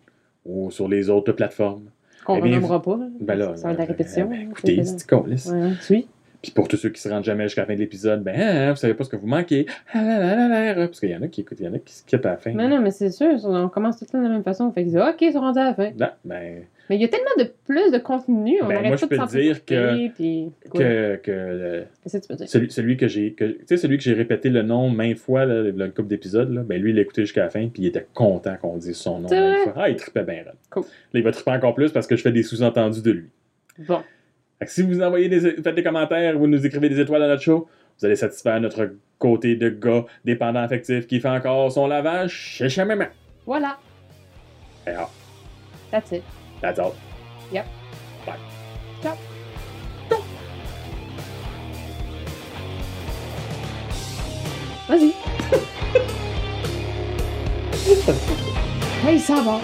[0.46, 1.90] ou sur les autres plateformes,
[2.26, 2.98] Qu'on Eh bien, renommera pas.
[2.98, 3.08] là.
[3.22, 4.28] ben là, ça va être la euh, répétition.
[4.30, 5.46] ben, écoutez, C'est- câlisse.
[5.46, 6.08] Ouais, oui.
[6.46, 8.70] Puis pour tous ceux qui se rendent jamais jusqu'à la fin de l'épisode, ben, hein,
[8.70, 9.66] vous savez pas ce que vous manquez.
[9.94, 11.74] Ah là là là là, Parce qu'il y en a qui écoutent, il y en
[11.74, 12.54] a qui skippent à la fin.
[12.54, 14.72] Mais non, mais c'est sûr, on commence tout le temps de la même façon.
[14.72, 15.90] Fait que c'est OK, ils sont rendus à la fin.
[16.00, 18.60] Non, ben, Mais il y a tellement de plus de contenu.
[18.62, 19.56] On Ben, arrête moi, pas je de peux dire
[20.16, 22.48] puis- que, que euh, Qu'est-ce que tu peux dire?
[22.48, 25.46] celui, celui que j'ai, que- tu sais, celui que j'ai répété le nom maintes fois,
[25.46, 28.06] là, le couple d'épisodes, ben lui, il l'a écouté jusqu'à la fin, puis il était
[28.14, 29.74] content qu'on dise son nom maintes fois.
[29.78, 30.44] Ah, il trippait bien.
[30.70, 30.84] Cool.
[30.84, 33.30] Là, il va tripper encore plus parce que je fais des sous-entendus de lui.
[33.88, 34.02] Bon.
[34.60, 37.28] Fait que si vous envoyez des, faites des commentaires, vous nous écrivez des étoiles dans
[37.28, 37.68] notre show,
[38.00, 42.70] vous allez satisfaire notre côté de gars dépendant affectif qui fait encore son lavage chez
[42.70, 43.06] chez maman.
[43.46, 43.78] Voilà.
[44.88, 45.10] Et ah,
[45.92, 46.24] That's it.
[46.62, 46.94] that's all.
[47.52, 47.66] Yep.
[48.26, 48.36] Bye.
[49.02, 49.16] Ciao.
[54.88, 55.14] Vas-y.
[59.08, 59.60] oui, ça va.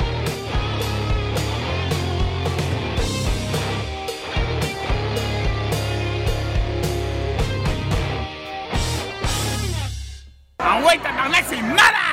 [10.64, 12.11] Ah ouais, tabarnak, c'est malade!